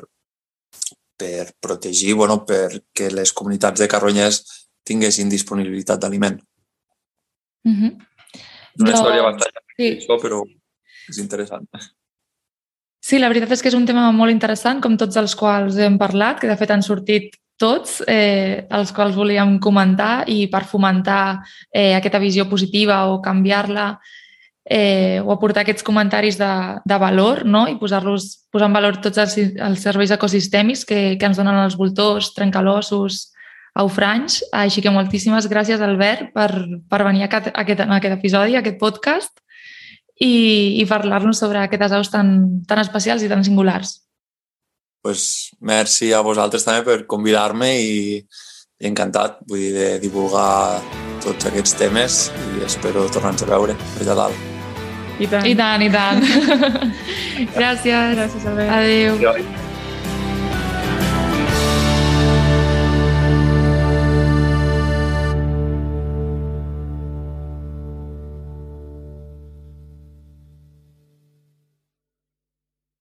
per 1.18 1.50
protegir, 1.60 2.14
bueno, 2.14 2.44
perquè 2.46 3.10
les 3.12 3.32
comunitats 3.32 3.80
de 3.80 3.88
carronyers 3.90 4.42
tinguessin 4.86 5.28
disponibilitat 5.28 6.00
d'aliment. 6.00 6.38
Mm 7.64 7.74
-hmm. 7.76 8.06
Una 8.80 8.92
història 8.92 9.22
bastant 9.22 9.52
sí. 9.76 9.88
això, 9.98 10.16
però 10.22 10.44
és 11.08 11.18
interessant. 11.18 11.66
Sí, 13.00 13.18
la 13.18 13.28
veritat 13.28 13.50
és 13.52 13.62
que 13.62 13.68
és 13.68 13.74
un 13.74 13.86
tema 13.86 14.10
molt 14.12 14.30
interessant, 14.30 14.80
com 14.80 14.96
tots 14.96 15.16
els 15.16 15.34
quals 15.34 15.76
hem 15.76 15.98
parlat, 15.98 16.40
que 16.40 16.48
de 16.48 16.56
fet 16.56 16.70
han 16.70 16.82
sortit 16.82 17.36
tots, 17.60 18.02
eh, 18.06 18.66
els 18.70 18.92
quals 18.92 19.16
volíem 19.16 19.58
comentar 19.60 20.24
i 20.28 20.46
per 20.48 20.64
fomentar 20.64 21.42
eh, 21.72 21.94
aquesta 21.96 22.18
visió 22.18 22.46
positiva 22.48 23.06
o 23.12 23.20
canviar-la 23.20 23.98
eh, 24.64 25.20
o 25.24 25.32
aportar 25.32 25.64
aquests 25.64 25.84
comentaris 25.86 26.38
de, 26.38 26.52
de 26.84 26.98
valor 27.00 27.44
no? 27.46 27.66
i 27.68 27.78
posar-los 27.80 28.46
posar 28.52 28.68
en 28.68 28.76
valor 28.76 29.00
tots 29.02 29.18
els, 29.22 29.36
els 29.38 29.82
serveis 29.82 30.12
ecosistèmics 30.14 30.84
que, 30.84 31.00
que 31.18 31.28
ens 31.28 31.38
donen 31.38 31.62
els 31.64 31.76
voltors, 31.78 32.32
trencalossos, 32.36 33.30
aufranys. 33.78 34.40
Així 34.52 34.82
que 34.82 34.92
moltíssimes 34.92 35.48
gràcies, 35.50 35.80
Albert, 35.80 36.32
per, 36.34 36.50
per 36.90 37.04
venir 37.06 37.24
a 37.24 37.30
aquest, 37.30 37.52
a 37.54 37.64
aquest, 37.64 37.86
a 37.86 37.96
aquest 38.00 38.18
episodi, 38.18 38.56
a 38.56 38.64
aquest 38.64 38.80
podcast 38.82 39.40
i, 40.20 40.80
i 40.80 40.86
parlar-nos 40.88 41.40
sobre 41.40 41.62
aquestes 41.62 41.96
aus 41.96 42.12
tan, 42.12 42.62
tan 42.68 42.82
especials 42.82 43.24
i 43.24 43.32
tan 43.32 43.44
singulars. 43.46 44.00
pues, 45.02 45.56
merci 45.60 46.12
a 46.12 46.20
vosaltres 46.20 46.66
també 46.66 46.84
per 46.84 47.06
convidar-me 47.08 47.70
i, 47.80 48.20
i 48.20 48.90
encantat 48.90 49.40
vull 49.48 49.62
dir, 49.64 49.72
de 49.72 49.88
divulgar 50.04 50.82
tots 51.24 51.48
aquests 51.48 51.76
temes 51.80 52.22
i 52.58 52.64
espero 52.68 53.08
tornar-nos 53.08 53.48
a 53.48 53.52
veure 53.54 53.76
allà 54.00 54.22
dalt. 54.24 54.49
I 55.20 55.26
tant. 55.28 55.46
I 55.46 55.54
tant, 55.54 55.82
i 55.84 55.90
tant. 55.92 56.24
Gràcies. 57.58 58.14
Gràcies, 58.16 58.46
Albert. 58.46 58.78
Adéu. 58.80 59.18
Adéu. 59.20 59.59